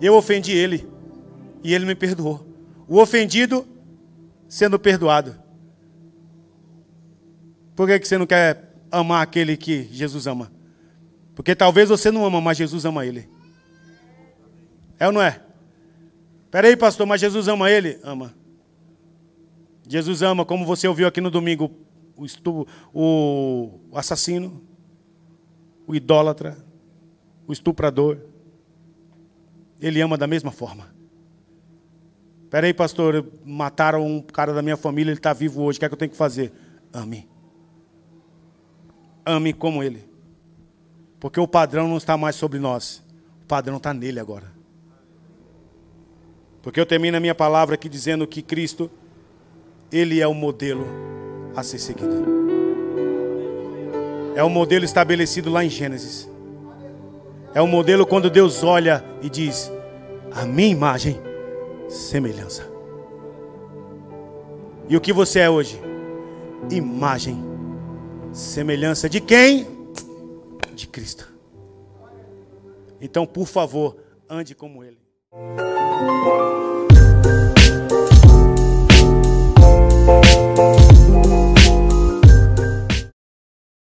[0.01, 0.87] Eu ofendi ele
[1.63, 2.45] e ele me perdoou.
[2.87, 3.67] O ofendido
[4.49, 5.39] sendo perdoado.
[7.75, 10.51] Por que, que você não quer amar aquele que Jesus ama?
[11.35, 13.29] Porque talvez você não ama, mas Jesus ama ele.
[14.99, 15.41] É ou não é?
[16.49, 17.99] Peraí, pastor, mas Jesus ama ele?
[18.03, 18.33] Ama.
[19.87, 21.71] Jesus ama, como você ouviu aqui no domingo,
[22.15, 24.61] o, estu, o assassino,
[25.87, 26.57] o idólatra,
[27.47, 28.19] o estuprador.
[29.81, 30.87] Ele ama da mesma forma.
[32.49, 35.89] Peraí, pastor, mataram um cara da minha família, ele está vivo hoje, o que é
[35.89, 36.51] que eu tenho que fazer?
[36.93, 37.27] Ame.
[39.25, 40.05] Ame como ele.
[41.19, 43.03] Porque o padrão não está mais sobre nós,
[43.43, 44.51] o padrão está nele agora.
[46.61, 48.89] Porque eu termino a minha palavra aqui dizendo que Cristo,
[49.91, 50.85] Ele é o modelo
[51.55, 52.25] a ser seguido.
[54.35, 56.30] É o modelo estabelecido lá em Gênesis.
[57.53, 59.71] É o modelo quando Deus olha e diz:
[60.31, 61.19] A minha imagem
[61.89, 62.69] semelhança.
[64.87, 65.79] E o que você é hoje?
[66.69, 67.43] Imagem,
[68.31, 69.67] semelhança de quem?
[70.73, 71.31] De Cristo.
[72.99, 73.97] Então, por favor,
[74.29, 74.99] ande como Ele.